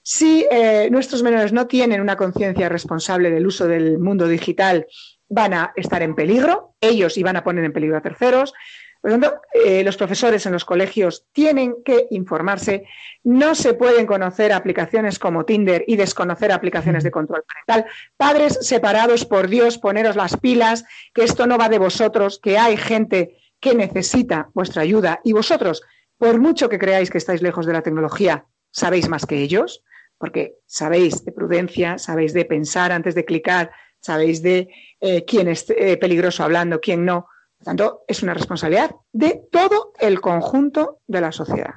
Si 0.00 0.46
eh, 0.50 0.88
nuestros 0.90 1.22
menores 1.22 1.52
no 1.52 1.66
tienen 1.66 2.00
una 2.00 2.16
conciencia 2.16 2.70
responsable 2.70 3.30
del 3.30 3.46
uso 3.46 3.68
del 3.68 3.98
mundo 3.98 4.26
digital, 4.26 4.86
van 5.28 5.54
a 5.54 5.72
estar 5.76 6.02
en 6.02 6.14
peligro, 6.14 6.74
ellos 6.80 7.16
y 7.16 7.22
van 7.22 7.36
a 7.36 7.44
poner 7.44 7.64
en 7.64 7.72
peligro 7.72 7.96
a 7.96 8.00
terceros. 8.00 8.54
Por 9.00 9.12
lo 9.12 9.20
tanto, 9.20 9.40
eh, 9.52 9.84
los 9.84 9.96
profesores 9.96 10.44
en 10.46 10.52
los 10.52 10.64
colegios 10.64 11.26
tienen 11.32 11.76
que 11.84 12.08
informarse. 12.10 12.84
No 13.22 13.54
se 13.54 13.74
pueden 13.74 14.06
conocer 14.06 14.52
aplicaciones 14.52 15.18
como 15.20 15.44
Tinder 15.44 15.84
y 15.86 15.96
desconocer 15.96 16.50
aplicaciones 16.50 17.04
de 17.04 17.12
control 17.12 17.44
parental. 17.46 17.90
Padres 18.16 18.58
separados, 18.62 19.24
por 19.24 19.48
Dios, 19.48 19.78
poneros 19.78 20.16
las 20.16 20.36
pilas, 20.36 20.84
que 21.14 21.22
esto 21.22 21.46
no 21.46 21.58
va 21.58 21.68
de 21.68 21.78
vosotros, 21.78 22.40
que 22.42 22.58
hay 22.58 22.76
gente 22.76 23.36
que 23.60 23.74
necesita 23.74 24.50
vuestra 24.54 24.82
ayuda 24.82 25.20
y 25.24 25.32
vosotros, 25.32 25.82
por 26.16 26.40
mucho 26.40 26.68
que 26.68 26.78
creáis 26.78 27.10
que 27.10 27.18
estáis 27.18 27.42
lejos 27.42 27.66
de 27.66 27.72
la 27.72 27.82
tecnología, 27.82 28.46
sabéis 28.70 29.08
más 29.08 29.26
que 29.26 29.40
ellos, 29.40 29.84
porque 30.18 30.56
sabéis 30.66 31.24
de 31.24 31.32
prudencia, 31.32 31.98
sabéis 31.98 32.32
de 32.32 32.44
pensar 32.44 32.92
antes 32.92 33.14
de 33.14 33.24
clicar, 33.24 33.70
sabéis 34.00 34.42
de 34.42 34.68
eh, 35.00 35.24
quién 35.24 35.48
es 35.48 35.68
eh, 35.70 35.96
peligroso 35.96 36.44
hablando, 36.44 36.80
quién 36.80 37.04
no. 37.04 37.28
Por 37.58 37.64
tanto, 37.64 38.04
es 38.06 38.22
una 38.22 38.34
responsabilidad 38.34 38.94
de 39.12 39.42
todo 39.50 39.92
el 39.98 40.20
conjunto 40.20 41.00
de 41.06 41.20
la 41.20 41.32
sociedad. 41.32 41.74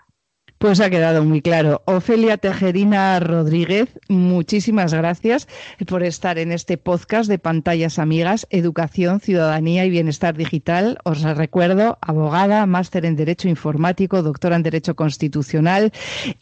Pues 0.61 0.79
ha 0.79 0.91
quedado 0.91 1.23
muy 1.23 1.41
claro. 1.41 1.81
Ofelia 1.85 2.37
Tejerina 2.37 3.19
Rodríguez, 3.19 3.89
muchísimas 4.09 4.93
gracias 4.93 5.47
por 5.87 6.03
estar 6.03 6.37
en 6.37 6.51
este 6.51 6.77
podcast 6.77 7.27
de 7.27 7.39
Pantallas 7.39 7.97
Amigas, 7.97 8.45
Educación, 8.51 9.21
Ciudadanía 9.21 9.85
y 9.85 9.89
Bienestar 9.89 10.37
Digital. 10.37 10.99
Os 11.03 11.23
recuerdo, 11.23 11.97
abogada, 11.99 12.67
máster 12.67 13.07
en 13.07 13.15
Derecho 13.15 13.49
Informático, 13.49 14.21
doctora 14.21 14.55
en 14.55 14.61
Derecho 14.61 14.95
Constitucional 14.95 15.93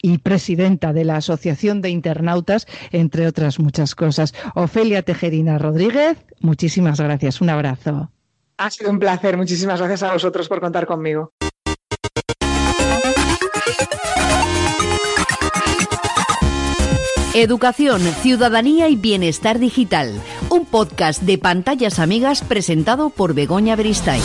y 0.02 0.18
presidenta 0.18 0.92
de 0.92 1.04
la 1.04 1.16
Asociación 1.16 1.80
de 1.80 1.88
Internautas, 1.88 2.66
entre 2.92 3.26
otras 3.26 3.58
muchas 3.58 3.94
cosas. 3.94 4.34
Ofelia 4.54 5.00
Tejerina 5.00 5.56
Rodríguez, 5.56 6.18
muchísimas 6.40 7.00
gracias. 7.00 7.40
Un 7.40 7.48
abrazo. 7.48 8.10
Ha 8.58 8.70
sido 8.70 8.90
un 8.90 8.98
placer. 8.98 9.38
Muchísimas 9.38 9.78
gracias 9.78 10.02
a 10.02 10.12
vosotros 10.12 10.46
por 10.46 10.60
contar 10.60 10.86
conmigo. 10.86 11.32
Educación, 17.34 18.02
Ciudadanía 18.22 18.88
y 18.88 18.96
Bienestar 18.96 19.60
Digital, 19.60 20.20
un 20.48 20.66
podcast 20.66 21.22
de 21.22 21.38
pantallas 21.38 22.00
amigas 22.00 22.42
presentado 22.42 23.10
por 23.10 23.34
Begoña 23.34 23.76
Beristain. 23.76 24.20